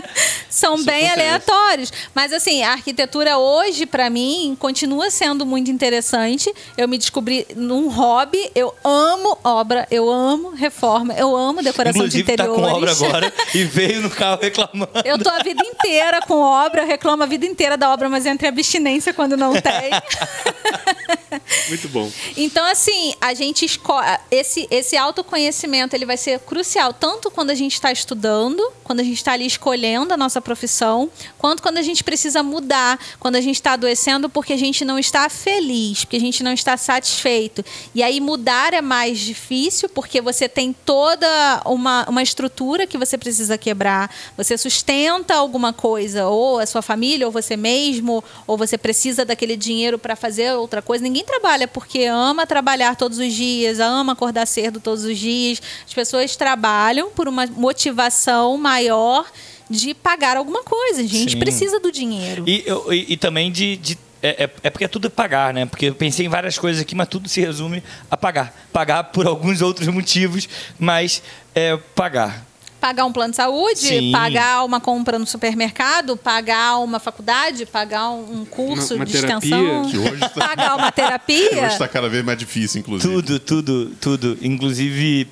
[0.49, 1.21] São Isso bem acontece.
[1.21, 1.93] aleatórios.
[2.15, 6.53] Mas assim, a arquitetura hoje, para mim, continua sendo muito interessante.
[6.77, 8.51] Eu me descobri num hobby.
[8.55, 12.71] Eu amo obra, eu amo reforma, eu amo decoração inclusive de tá interiores.
[12.71, 14.91] com obra agora e veio no carro reclamando.
[15.05, 18.25] Eu tô a vida inteira com obra, eu reclamo a vida inteira da obra, mas
[18.27, 19.91] entre abstinência quando não tem.
[21.69, 22.11] Muito bom.
[22.37, 24.07] Então, assim, a gente escolhe.
[24.31, 29.03] Esse, esse autoconhecimento ele vai ser crucial, tanto quando a gente está estudando, quando a
[29.03, 33.41] gente está ali escolhendo a nossa profissão, quanto quando a gente precisa mudar, quando a
[33.41, 37.65] gente está adoecendo porque a gente não está feliz, porque a gente não está satisfeito.
[37.95, 41.27] E aí mudar é mais difícil, porque você tem toda
[41.65, 44.15] uma, uma estrutura que você precisa quebrar.
[44.37, 49.57] Você sustenta alguma coisa, ou a sua família, ou você mesmo, ou você precisa daquele
[49.57, 51.03] dinheiro para fazer outra coisa.
[51.03, 55.61] Ninguém trabalha porque ama trabalhar todos os dias, ama acordar cedo todos os dias.
[55.87, 59.27] As pessoas trabalham por uma motivação maior
[59.69, 61.01] de pagar alguma coisa.
[61.01, 61.39] A gente Sim.
[61.39, 62.45] precisa do dinheiro.
[62.47, 63.77] E, e- e também de.
[63.77, 65.67] de- é, é- é porque é tudo pagar, né?
[65.67, 68.55] Porque eu pensei em várias coisas aqui, mas tudo se resume a pagar.
[68.73, 70.49] Pagar por alguns outros motivos,
[70.79, 71.23] mas
[71.55, 72.45] é pagar.
[72.81, 74.13] Pagar um plano de saúde, Sim.
[74.13, 79.35] pagar uma compra no supermercado, pagar uma faculdade, pagar um curso Uma- uma de terapia,
[79.57, 81.51] extensão, Que hoje está pagar uma terapia.
[81.67, 83.13] hoje tá cada vez mais difícil, inclusive.
[83.15, 84.39] Tudo, tudo, tudo.
[84.43, 85.27] Inclusive,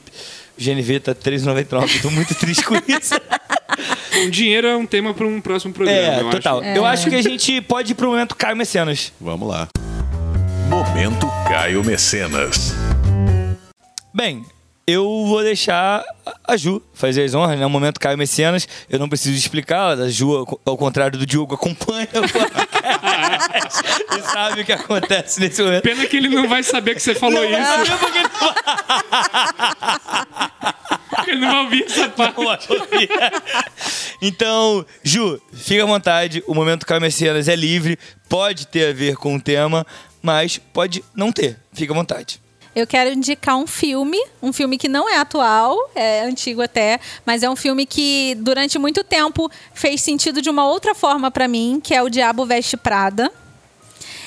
[0.59, 2.01] GNV tá R$3,99.
[2.03, 3.15] Tô muito triste com isso.
[4.25, 5.99] O dinheiro é um tema para um próximo programa.
[5.99, 6.61] é, eu total.
[6.61, 6.69] Acho.
[6.69, 9.13] Eu acho que a gente pode ir pro momento Caio Mecenas.
[9.21, 9.67] Vamos lá.
[10.69, 12.73] Momento Caio Mecenas.
[14.15, 14.45] Bem,
[14.87, 16.05] eu vou deixar
[16.47, 17.65] a Ju fazer as honras, né?
[17.65, 19.99] No momento Caio Messias, eu não preciso explicar.
[19.99, 23.83] A Ju, ao contrário do Diogo, acompanha o podcast
[24.19, 25.83] e sabe o que acontece nesse momento.
[25.83, 27.91] Pena que ele não vai saber que você falou Não, isso.
[27.91, 28.29] não, porque ele
[31.27, 32.69] Ele não vai ouvir essa parte.
[32.71, 33.09] não ouvir.
[34.21, 36.43] Então, Ju, fica à vontade.
[36.47, 39.87] O momento Caio Messias é livre, pode ter a ver com o tema,
[40.23, 41.59] mas pode não ter.
[41.73, 42.44] Fica à vontade.
[42.75, 47.43] Eu quero indicar um filme, um filme que não é atual, é antigo até, mas
[47.43, 51.81] é um filme que durante muito tempo fez sentido de uma outra forma pra mim,
[51.83, 53.31] que é O Diabo Veste Prada.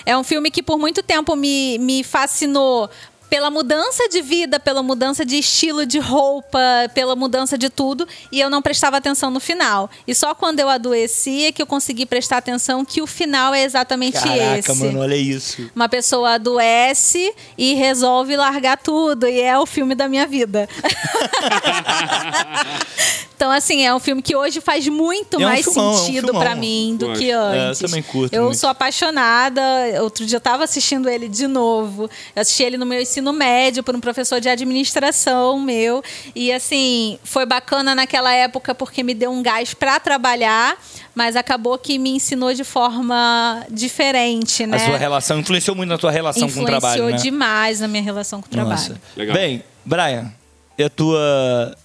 [0.06, 2.90] É um filme que por muito tempo me, me fascinou
[3.30, 6.60] pela mudança de vida, pela mudança de estilo de roupa,
[6.94, 9.90] pela mudança de tudo, e eu não prestava atenção no final.
[10.08, 13.64] E só quando eu adoeci é que eu consegui prestar atenção que o final é
[13.64, 15.70] exatamente Caraca, esse mano, olha isso.
[15.76, 19.28] uma pessoa adoece e resolve largar tudo.
[19.28, 20.68] E é o filme da minha vida.
[23.36, 25.98] então, assim, é um filme que hoje faz muito É um mais filmão, é um
[25.98, 27.82] sentido pra mim do que antes.
[27.82, 28.58] É, eu também curto Eu muito.
[28.58, 29.62] sou apaixonada.
[30.02, 32.10] Outro dia eu tava assistindo ele de novo.
[32.36, 36.04] Eu assisti ele no meu ensino médio por um professor de administração meu.
[36.36, 40.78] E, assim, foi bacana naquela época porque me deu um gás pra trabalhar.
[41.16, 44.78] Mas acabou que me ensinou de forma diferente, né?
[44.78, 47.18] A sua relação influenciou muito na tua relação com o influenciou trabalho, né?
[47.18, 48.70] demais na minha relação com o trabalho.
[48.70, 49.02] Nossa.
[49.16, 49.36] Legal.
[49.36, 50.32] Bem, Brian,
[50.78, 51.76] e a tua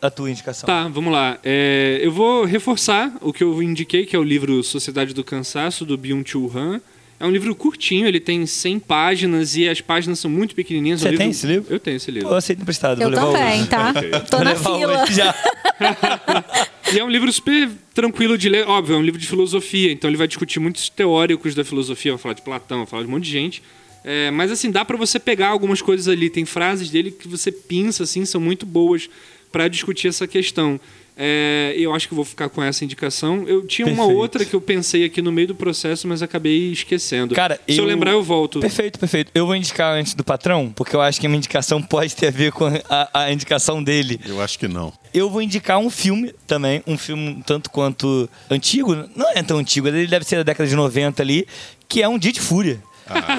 [0.00, 0.66] a tua indicação?
[0.66, 1.38] Tá, vamos lá.
[1.44, 5.84] É, eu vou reforçar o que eu indiquei, que é o livro Sociedade do Cansaço,
[5.84, 6.80] do Byung-Chul Han.
[7.18, 11.00] É um livro curtinho, ele tem 100 páginas e as páginas são muito pequenininhas.
[11.00, 11.66] Você É um tem esse livro?
[11.72, 12.28] Eu tenho esse Pô, livro.
[12.28, 13.68] eu aceito emprestado, Eu vou levar também, hoje.
[13.68, 13.90] tá?
[13.96, 14.10] Ok.
[14.30, 15.04] Tô na fila.
[16.92, 18.66] E é um livro super tranquilo de ler.
[18.68, 22.18] Óbvio, é um livro de filosofia, então ele vai discutir muitos teóricos da filosofia, vai
[22.18, 23.62] falar de Platão, vai falar de um monte de gente.
[24.04, 26.30] É, mas assim, dá pra você pegar algumas coisas ali.
[26.30, 29.10] Tem frases dele que você pinça, assim, são muito boas
[29.50, 30.78] pra discutir essa questão.
[31.18, 33.44] É, eu acho que vou ficar com essa indicação.
[33.48, 34.18] Eu tinha uma Perfeito.
[34.18, 37.34] outra que eu pensei aqui no meio do processo, mas acabei esquecendo.
[37.34, 38.60] Cara, Se eu, lembrar, eu volto.
[38.60, 39.32] Perfeito, perfeito.
[39.34, 42.26] Eu vou indicar antes do patrão, porque eu acho que a minha indicação pode ter
[42.28, 44.20] a ver com a, a indicação dele.
[44.26, 44.92] Eu acho que não.
[45.14, 49.56] Eu vou indicar um filme também, um filme um tanto quanto antigo, não é tão
[49.56, 51.46] antigo, ele deve ser da década de 90 ali,
[51.88, 52.78] que é um Dia de Fúria.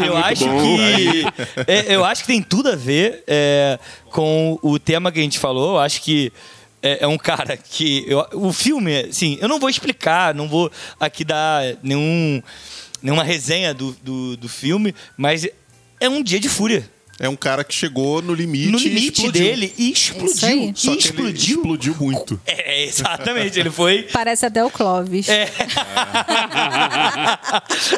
[0.04, 0.78] eu acho bom.
[0.78, 1.26] que
[1.68, 3.78] é, eu acho que tem tudo a ver é,
[4.10, 5.76] com o tema que a gente falou.
[5.76, 6.32] Eu acho que
[6.88, 10.72] é, é um cara que eu- o filme, assim, eu não vou explicar, não vou
[11.00, 12.42] aqui dar nenhum
[13.02, 15.48] nenhuma resenha do, do, do filme, mas
[16.00, 16.90] é um dia de fúria.
[17.20, 19.44] É um cara que chegou no limite, no e limite explodiu.
[19.44, 20.28] dele e explodiu.
[20.28, 21.28] E Só que explodiu.
[21.30, 22.40] ele explodiu muito.
[22.46, 25.28] É, exatamente, ele foi Parece até o Clóvis.
[25.28, 25.50] É.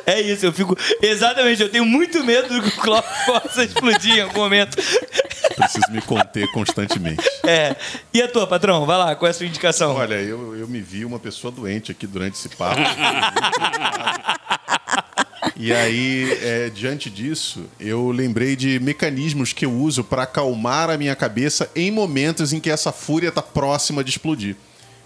[0.06, 0.78] é isso, eu fico.
[1.02, 4.78] Exatamente, eu tenho muito medo do que o Clóvis possa explodir em algum momento.
[5.56, 7.22] Preciso me conter constantemente.
[7.46, 7.76] É.
[8.14, 8.86] E a tua, patrão?
[8.86, 9.96] Vai lá, qual é a sua indicação?
[9.96, 12.80] Olha, eu, eu me vi uma pessoa doente aqui durante esse papo.
[15.62, 20.97] E aí, é, diante disso, eu lembrei de mecanismos que eu uso para acalmar a
[20.97, 24.55] minha cabeça em momentos em que essa fúria está próxima de explodir.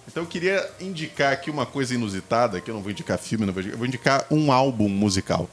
[0.08, 3.52] Então eu queria indicar aqui uma coisa inusitada, que eu não vou indicar filme, não
[3.52, 5.50] vou indicar, eu vou indicar um álbum musical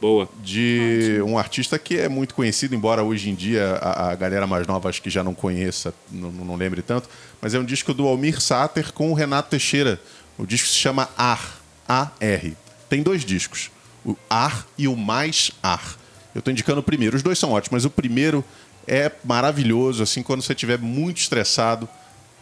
[0.00, 0.28] Boa.
[0.40, 4.64] de um artista que é muito conhecido, embora hoje em dia a, a galera mais
[4.64, 7.08] nova acho que já não conheça, não, não lembre tanto,
[7.40, 10.00] mas é um disco do Almir Sater com o Renato Teixeira.
[10.38, 12.56] O disco se chama Ar, A-R.
[12.88, 13.72] Tem dois discos,
[14.06, 15.96] o Ar e o Mais Ar.
[16.34, 18.44] Eu estou indicando o primeiro, os dois são ótimos, mas o primeiro
[18.86, 21.88] é maravilhoso, assim, quando você estiver muito estressado,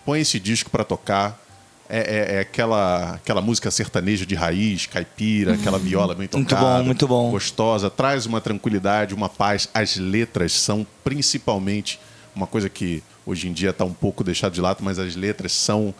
[0.05, 1.41] põe esse disco para tocar.
[1.89, 6.79] É, é- é aquela, aquela música sertaneja de raiz, caipira, aquela viola bem Muito tocada.
[6.79, 7.31] bom, muito bom.
[7.31, 9.69] Gostosa, traz uma tranquilidade, uma paz.
[9.73, 12.01] As letras são principalmente
[12.35, 15.53] uma coisa que hoje em dia está um pouco deixado de lado, mas as letras
[15.53, 15.95] são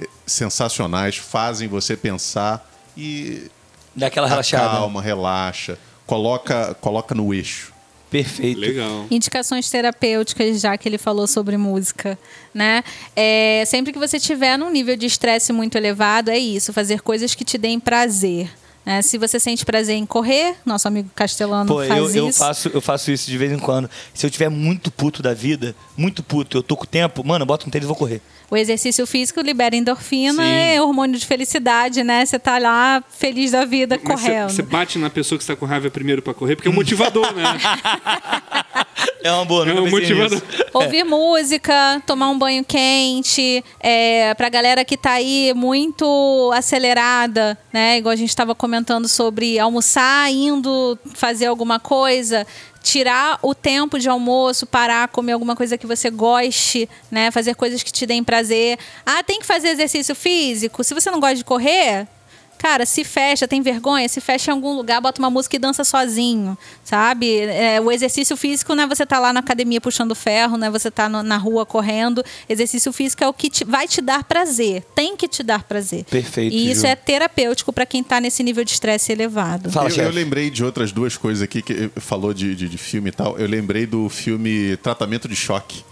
[0.00, 3.50] eh, sensacionais, fazem você pensar e
[3.94, 4.70] Dá aquela relaxada.
[4.70, 7.72] calma, relaxa, coloca, coloca no eixo.
[8.10, 8.60] Perfeito.
[8.60, 9.06] Legal.
[9.10, 12.16] Indicações terapêuticas, já que ele falou sobre música,
[12.54, 12.84] né?
[13.16, 17.34] É, sempre que você tiver num nível de estresse muito elevado, é isso, fazer coisas
[17.34, 18.48] que te deem prazer.
[18.84, 19.02] Né?
[19.02, 22.38] Se você sente prazer em correr, nosso amigo Castelano Pô, faz eu, eu, isso.
[22.38, 23.88] faço, eu faço isso de vez em quando.
[24.12, 27.46] Se eu tiver muito puto da vida, muito puto, eu tô com tempo, mano, eu
[27.46, 28.20] boto um tênis e vou correr.
[28.50, 30.48] O exercício físico libera endorfina, Sim.
[30.48, 32.24] é hormônio de felicidade, né?
[32.24, 34.50] Você tá lá feliz da vida Mas correndo.
[34.50, 37.32] Você bate na pessoa que está com raiva primeiro pra correr, porque é um motivador,
[37.32, 37.44] né?
[39.22, 40.42] É uma boa, É nunca motivador.
[40.72, 47.98] Ouvir música, tomar um banho quente, é, pra galera que tá aí muito acelerada, né?
[47.98, 52.46] Igual a gente estava comentando sobre almoçar, indo fazer alguma coisa.
[52.82, 57.30] tirar o tempo de almoço, parar, comer alguma coisa que você goste, né?
[57.30, 58.78] Fazer coisas que te deem prazer.
[59.06, 60.84] Ah, tem que fazer exercício físico.
[60.84, 62.06] Se você não gosta de correr,
[62.58, 65.84] Cara, se fecha, tem vergonha, se fecha em algum lugar, bota uma música e dança
[65.84, 67.40] sozinho, sabe?
[67.40, 70.70] É, o exercício físico não é você tá lá na academia puxando ferro, não é
[70.70, 72.24] você tá no, na rua correndo.
[72.48, 76.04] Exercício físico é o que te, vai te dar prazer, tem que te dar prazer.
[76.04, 76.54] Perfeito.
[76.54, 76.86] E isso Ju.
[76.86, 79.70] é terapêutico para quem tá nesse nível de estresse elevado.
[79.70, 83.10] Fala, eu, eu lembrei de outras duas coisas aqui que falou de, de, de filme
[83.10, 83.38] e tal.
[83.38, 85.84] Eu lembrei do filme Tratamento de Choque.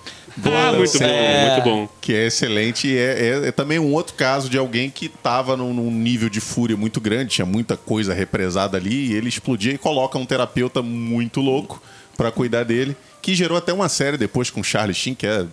[0.44, 1.50] Ah, muito bom, É.
[1.52, 1.88] muito bom.
[2.00, 5.56] Que é excelente e é, é- é também um outro caso de alguém que tava
[5.56, 9.72] num, num nível de fúria muito grande, tinha muita coisa represada ali, e ele explodia
[9.72, 11.82] e coloca um terapeuta muito louco
[12.16, 15.44] pra cuidar dele, que gerou até uma série depois com Charlie Sheen, que é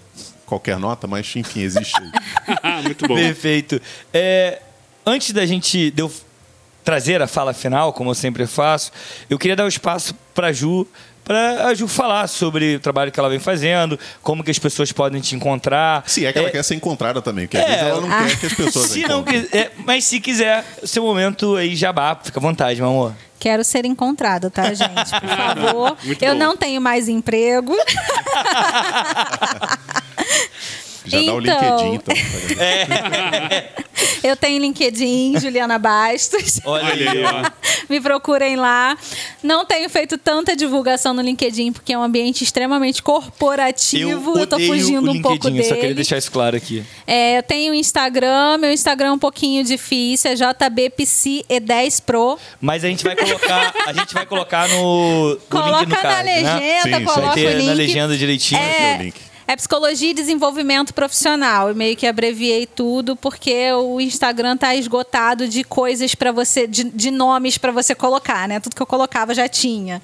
[0.46, 2.84] qualquer nota, mas enfim, existe aí.
[2.84, 3.16] Muito bom.
[3.16, 3.82] Perfeito.
[4.14, 4.62] É,
[5.06, 6.12] antes da gente de eu
[6.84, 8.92] trazer a fala final, como eu sempre faço,
[9.30, 10.88] eu queria dar o espaço para Ju,
[11.30, 14.92] para a Ju falar sobre o trabalho que ela vem fazendo, como que as pessoas
[14.92, 16.02] podem te encontrar.
[16.08, 18.12] Se é que ela É, quer ser encontrada também, porque às É, vezes ela não
[18.12, 18.26] ah.
[18.28, 22.40] quer que as pessoas Se não quiser, mas se quiser, seu momento aí jabá, fica
[22.40, 23.14] à vontade, meu amor.
[23.40, 25.12] Quero ser encontrada, tá, gente?
[25.22, 25.98] Por favor.
[26.04, 26.40] Muito eu bom.
[26.40, 27.76] não tenho mais emprego.
[31.06, 31.92] Já dá o Então.
[31.92, 32.16] LinkedIn, então.
[34.24, 36.60] Eu tenho LinkedIn, Juliana Bastos.
[36.66, 37.52] Olha, aí, ó.
[37.90, 38.98] Me procurem lá.
[39.42, 44.38] Não tenho feito tanta divulgação no LinkedIn, porque é um ambiente extremamente corporativo.
[44.38, 45.70] Eu, tô odeio fugindo o um pouco LinkedIn, dele.
[45.70, 46.84] Só queria deixar isso claro aqui.
[47.08, 52.38] É, eu tenho Instagram, meu Instagram é um pouquinho difícil, é JBPC10 Pro.
[52.62, 55.96] Mas a gente vai colocar, a gente vai colocar no, no link no Coloca na
[55.98, 56.36] card, né?
[56.36, 57.06] legenda, Sim, sim.
[57.06, 57.68] coloca Vai o ter link.
[57.68, 58.62] na legenda direitinho.
[58.62, 59.29] É, aqui o link.
[59.50, 61.70] É psicologia e desenvolvimento profissional.
[61.70, 66.84] Eu meio que abreviei tudo porque o Instagram tá esgotado de coisas para você, de,
[66.84, 68.60] de nomes para você colocar, né?
[68.60, 70.04] Tudo que eu colocava já tinha.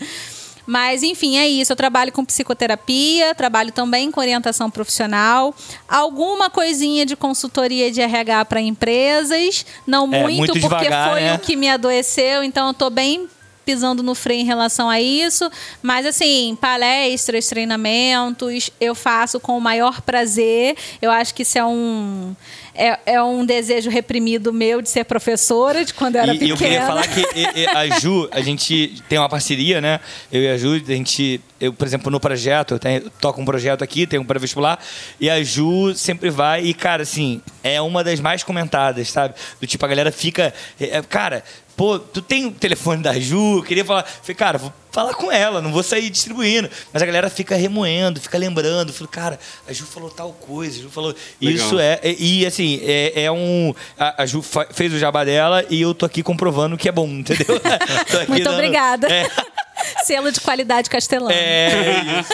[0.66, 1.72] Mas, enfim, é isso.
[1.72, 5.54] Eu trabalho com psicoterapia, trabalho também com orientação profissional,
[5.88, 11.36] alguma coisinha de consultoria de RH para empresas, não É, muito, muito porque foi né?
[11.36, 13.30] o que me adoeceu, então eu tô bem
[13.66, 15.50] pisando no freio em relação a isso,
[15.82, 20.76] mas assim, palestras, treinamentos, eu faço com o maior prazer.
[21.02, 22.36] Eu acho que isso é um
[22.78, 26.40] é, é um desejo reprimido meu de ser professora de quando eu era E, e
[26.40, 26.54] pequena.
[26.54, 30.00] eu queria falar que e- e a Ju, a gente tem uma parceria, né?
[30.30, 33.40] Eu e a Ju, a gente, eu, por exemplo, no projeto, eu, tenho, eu toco
[33.42, 34.78] um projeto aqui, tenho um pré-vestibular,
[35.22, 39.36] e a Ju sempre vai, e, cara, assim, é uma das mais comentadas, sabe?
[39.62, 40.54] Do tipo, a galera fica.
[40.78, 43.58] é, é, cara, pô, tu tem o telefone da Ju?
[43.58, 44.04] Eu queria falar.
[44.04, 46.70] Falei, cara, vou falar com ela, não vou sair distribuindo.
[46.94, 48.94] Mas a galera fica remoendo, fica lembrando.
[48.94, 51.14] Falei, cara, a Ju falou tal coisa, a Ju falou.
[51.42, 51.66] Legal.
[51.66, 52.00] Isso é.
[52.04, 53.74] E, e, assim, é, é um.
[53.98, 56.92] A, a Ju fa- fez o jabá dela e eu tô aqui comprovando que é
[56.92, 57.46] bom, entendeu?
[58.30, 59.08] Muito dando- obrigada.
[59.12, 59.30] É,
[60.06, 61.32] Selo de qualidade castelã.
[61.32, 62.34] é isso.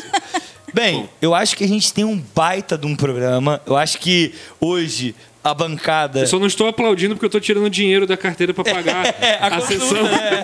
[0.73, 3.61] Bem, eu acho que a gente tem um baita de um programa.
[3.65, 5.13] Eu acho que hoje
[5.43, 6.19] a bancada.
[6.19, 9.37] Eu só não estou aplaudindo porque eu estou tirando dinheiro da carteira para pagar É,
[9.41, 10.07] a, consulta, sessão.
[10.07, 10.43] é.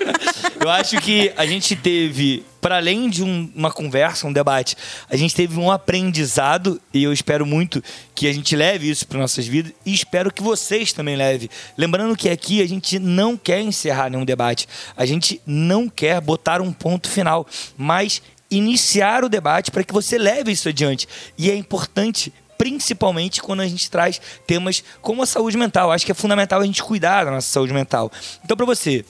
[0.64, 4.76] Eu acho que a gente teve, para além de um- uma conversa, um debate,
[5.10, 7.82] a gente teve um aprendizado e eu espero muito
[8.16, 11.48] que a gente leve isso para nossas vidas e espero que vocês também levem.
[11.78, 16.60] Lembrando que aqui a gente não quer encerrar nenhum debate, a gente não quer botar
[16.62, 17.46] um ponto final,
[17.78, 21.08] mas iniciar o debate para que você leve isso adiante.
[21.38, 25.92] E é importante principalmente quando a gente traz temas como a saúde mental.
[25.92, 28.12] Acho que é fundamental a gente cuidar da nossa saúde mental.
[28.44, 29.06] Então, para você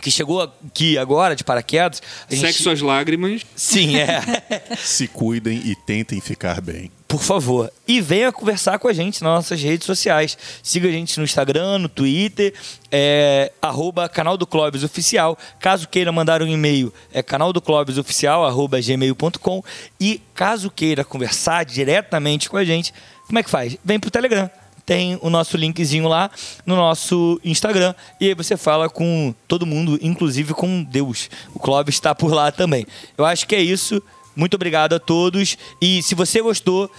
[0.00, 2.40] que chegou aqui agora de paraquedas, gente...
[2.40, 3.42] Sexo às lágrimas.
[3.56, 4.20] Sim, é.
[4.76, 6.90] Se cuidem e tentem ficar bem.
[7.06, 7.72] Por favor.
[7.86, 10.36] E venha conversar com a gente nas nossas redes sociais.
[10.62, 12.52] Siga a gente no Instagram, no Twitter,
[12.90, 15.38] é, arroba canal do Clóvis Oficial.
[15.60, 19.62] Caso queira mandar um e-mail, é canal do Clóvis Oficial, arroba gmail.com.
[20.00, 22.92] E caso queira conversar diretamente com a gente,
[23.26, 23.76] como é que faz?
[23.84, 24.50] Vem pro Telegram.
[24.86, 26.30] Tem o nosso linkzinho lá
[26.66, 27.94] no nosso Instagram.
[28.20, 31.30] E aí você fala com todo mundo, inclusive com Deus.
[31.54, 32.86] O Clóvis está por lá também.
[33.16, 34.02] Eu acho que é isso.
[34.36, 35.56] Muito obrigado a todos.
[35.80, 36.90] E se você gostou,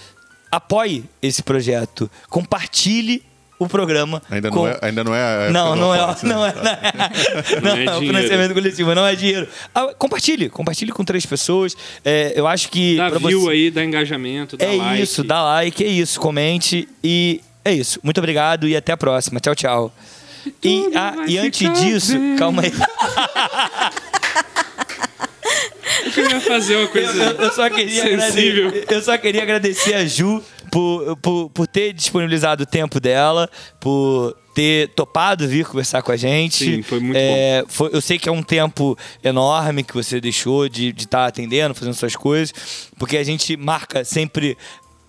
[0.52, 2.10] apoie esse projeto.
[2.30, 3.22] Compartilhe
[3.60, 4.22] o programa.
[4.30, 6.34] Ainda, com- não, é, ainda não é Não, não é, alface, né?
[6.34, 9.48] não é, não é, não é é o financiamento coletivo, não é dinheiro.
[9.74, 11.76] Ah, compartilhe, compartilhe com três pessoas.
[12.04, 15.04] É, eu acho que Dá view você- aí, dá engajamento, dá é like.
[15.04, 18.00] isso, dá like, é isso, comente e é isso.
[18.04, 19.40] Muito obrigado e até a próxima.
[19.40, 19.94] Tchau, tchau.
[20.64, 22.36] E, tudo ah, e antes disso, bem.
[22.38, 22.72] calma aí.
[26.06, 28.68] Eu queria fazer uma coisa Eu, eu só queria sensível.
[28.68, 33.50] agradecer, eu só queria agradecer a Ju por, por, por ter disponibilizado o tempo dela,
[33.80, 36.64] por ter topado vir conversar com a gente.
[36.66, 40.68] Sim, foi muito é, foi- eu sei que é um tempo enorme que você deixou
[40.70, 42.54] de estar atendendo, fazendo suas coisas,
[42.98, 44.58] porque a gente marca sempre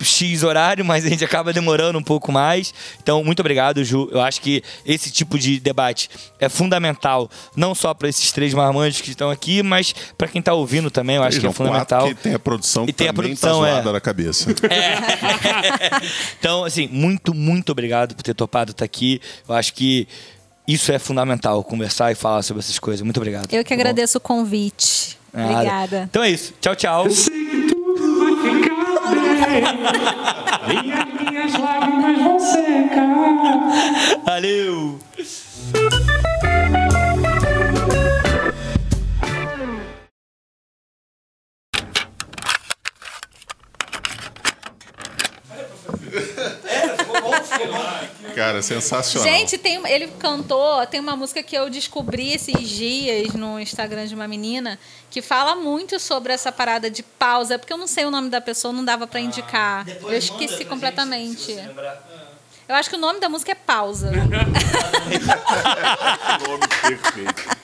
[0.04, 2.72] X horário, mas a gente acaba demorando um pouco mais.
[3.02, 4.08] Então, muito obrigado, Ju.
[4.12, 9.00] Eu acho que esse tipo de debate é fundamental, não só para esses três marmanjos
[9.00, 12.08] que estão aqui, mas para quem está ouvindo também, eu acho que é fundamental.
[12.08, 13.72] que tem a produção E que tem a também produção, tá é.
[13.72, 14.50] zoada na cabeça.
[16.38, 19.20] então, assim, muito, muito obrigado por ter topado estar aqui.
[19.48, 20.06] Eu acho que
[20.66, 23.02] isso é fundamental, conversar e falar sobre essas coisas.
[23.02, 23.52] Muito obrigado.
[23.52, 23.80] Eu que tá bom?
[23.80, 25.16] agradeço o convite.
[25.32, 25.52] Nada.
[25.52, 26.02] Obrigada.
[26.10, 26.54] Então é isso.
[26.60, 27.06] Tchau, tchau.
[30.62, 34.22] As minhas lágrimas vão secar.
[34.24, 34.98] Valeu!
[48.34, 49.28] Cara, sensacional.
[49.28, 54.14] Gente, tem, ele cantou, tem uma música que eu descobri esses dias no Instagram de
[54.14, 54.78] uma menina
[55.10, 58.40] que fala muito sobre essa parada de pausa, porque eu não sei o nome da
[58.40, 59.86] pessoa, não dava pra indicar.
[59.88, 61.56] eu esqueci completamente.
[62.68, 64.10] Eu acho que o nome da música é Pausa.
[66.46, 67.56] nome perfeito.